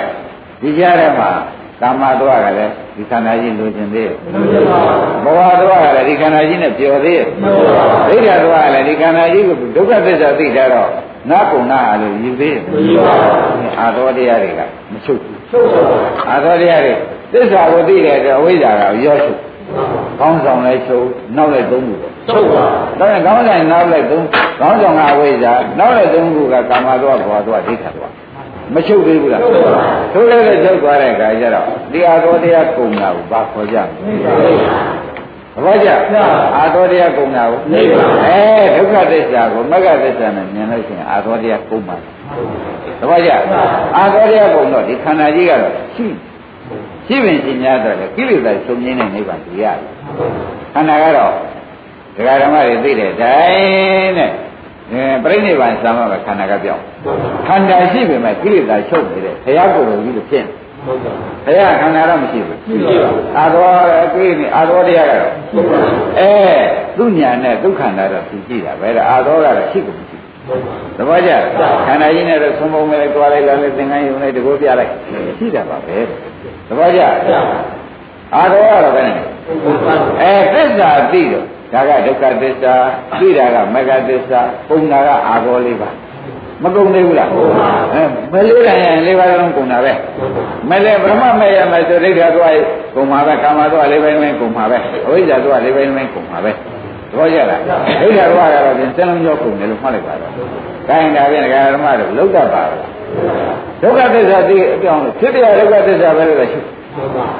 [0.62, 1.30] ဒီကြတဲ့မှာ
[1.80, 4.14] ကာမသွားကလည်းဒီခန္ဓာကြီးလိုချင်သေးရဲ့
[5.24, 7.26] ဘဝသွားကလည်းဒီခန္ဓာကြီးနဲ့ပျော်သေးရဲ့
[8.08, 10.88] ဒိဋ္ဌသွားကလည်းဒီခန္ဓာကြီးကိုဒုက္ခသစ္စာသိကြတော့
[11.30, 12.62] နာကုဏအားလို့ယူသေးရဲ့
[13.80, 14.60] အာသောတရားတွေက
[14.92, 15.38] မချုပ်ဘူး
[16.28, 16.94] အာသောတရားတွေ
[17.32, 19.38] သစ္စာကိုသိတဲ့အတွက်အဝိဇ္ဇာကရောချုပ်
[20.20, 21.06] ကောင်းဆောင်လိုက်ချုပ်
[21.36, 22.64] နောက်လိုက်သုံးခုပေါ့ချုပ်ပါ
[23.00, 24.24] ဒါနဲ့ခေါင်းဆိုင်နောက်လိုက်သုံး
[24.60, 28.08] ခေါင်းဆောင်ကအဝိဇ္ဇာနောက်လိုက်သုံးခုကကာမသောဘောသောဒိဋ္ဌသော
[28.74, 29.40] မချုပ်သေးဘူးလား
[30.12, 34.14] သို့လည်းလည်းချုပ်သွားတဲ့အခါကျတော့တရားတော်တရားကုံတာကိုဘာခေါ်ကြမလဲ
[35.54, 35.88] သဘောကျ
[36.56, 37.80] အာသောတရားကုံတာကိုအဲ
[38.76, 43.30] ဒုက္ခသစ္စာကိုမဂ္ဂသစ္စာနဲ့မြင်လို့ရှိရင်အာသောတရားကုံပါသဘောကျ
[43.96, 46.06] အာသောတရားကုံတော့ဒီခန္ဓာကြီးကတော့ရှိ
[47.06, 49.78] ရှိပင်ရှိများတော့လေကိလေသာချုပ်ငင်းတဲ့နိဗ္ဗာန်တရား
[50.74, 51.32] ခန္ဓာကတော့
[52.16, 54.30] ဒကာဓမ္မတွေသိတဲ့တိုင်းနဲ့
[54.92, 56.82] အဲပြိဋိဘံသံဃာကခန္ဓာကပြောင်း
[57.46, 60.52] ခန္ဓာရှိပေမဲ့ကိလေသာချုပ်နေတဲ့ဘုရားကိုယ်တော်ကြီးလို့ဖြစ်နေ
[61.46, 62.58] ဘုရားခန္ဓာတော့မရှိဘူး
[63.38, 63.64] အာသော
[64.04, 65.32] အကိနေအာသောတရားကတော့
[66.18, 66.32] အဲ
[66.96, 70.16] သူညာနဲ့ဒုက္ခန္တာတော့သိကြည့်တာပဲဒါအာသောကတော့ရှိကုန်မရှိ
[70.96, 71.30] သဘောကျ
[71.86, 74.92] ခန္ဓာကြီးနဲ့တော့သုံးပုံမဲ့တွားလိုက်လာလိုက်သင်္ကန်းယုံလိုက်တကိုးပြလိုက်
[75.38, 75.98] ရှိတာပါပဲ
[76.68, 77.00] သဘောကျ
[78.34, 79.26] အာသောကတော့ဘယ်နဲ့
[80.22, 82.74] အဲသစ္စာသိတော့ ဒါကဒုက္ခသစ္စာ
[83.20, 85.90] သိတာကမဂ္ဂသစ္စာပုံနာကအာဘောလေးပါ
[86.62, 88.02] မကုံသေးဘူးလားအဲ
[88.32, 89.92] မလေးတိုင်းရင်လေးပါးလုံးကုံတာပဲ
[90.70, 92.54] မလေးဗြဟ္မမဲ့ရမယ်ဆိုဒိဋ္ဌသွား
[92.94, 97.60] ကုံပါပဲကာမသွားလေးပိုင်းပိုင်းကုံပါပဲအဝိဇ္ဇာသွားလေးပိုင်းပိုင်းကုံပါပဲသဘောကျလား
[98.00, 100.32] ဒိဋ္ဌသွားကတော့ပြင်စလုံးကြောကုံတယ်လို့မှတ်လိုက်ပါတော့
[100.88, 102.80] ခိုင်းတာပြင်ဒကာဓမ္မတို့လောက်တတ်ပါလား
[103.82, 106.60] ဒုက္ခသစ္စာသိအကြောင်းလို့ဖြစ်တဲ့ဒုက္ခသစ္စာပဲလို့ရှု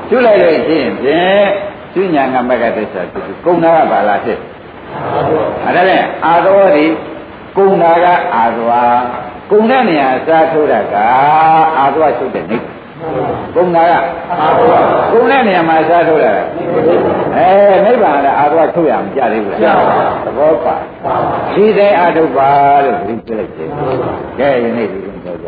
[0.08, 1.46] ရှုလိုက်လို့ရှိရင်ဖြင့်
[1.98, 4.38] သူညာကမဂ္ဂသစ္စာသူကုံနာကပါလားဖြစ်
[5.64, 6.86] အဲ့ဒါနဲ့အာသောဒီ
[7.58, 8.70] ကုံနာကအာသော
[9.50, 10.94] ကုံတဲ့နေရာအစားထိုးတာက
[11.78, 12.58] အာသောချုပ်တဲ့နေ
[13.54, 13.92] ကုံနာက
[14.40, 14.66] အာသော
[15.12, 16.32] ကုံတဲ့နေရာမှာအစားထိုးတာ
[17.36, 17.48] အဲ
[17.84, 19.78] နိဗ္ဗာန်ကအာသောထုတ်ရမကြသေးဘူးလား
[20.24, 20.74] သဘောပါ
[21.54, 22.50] ဒီတိုင်းအာထုပါ
[22.84, 23.68] လို့ဒီပြလိုက်တယ်
[24.38, 25.46] ကဲယနေ့ဒီလိုပြောကြ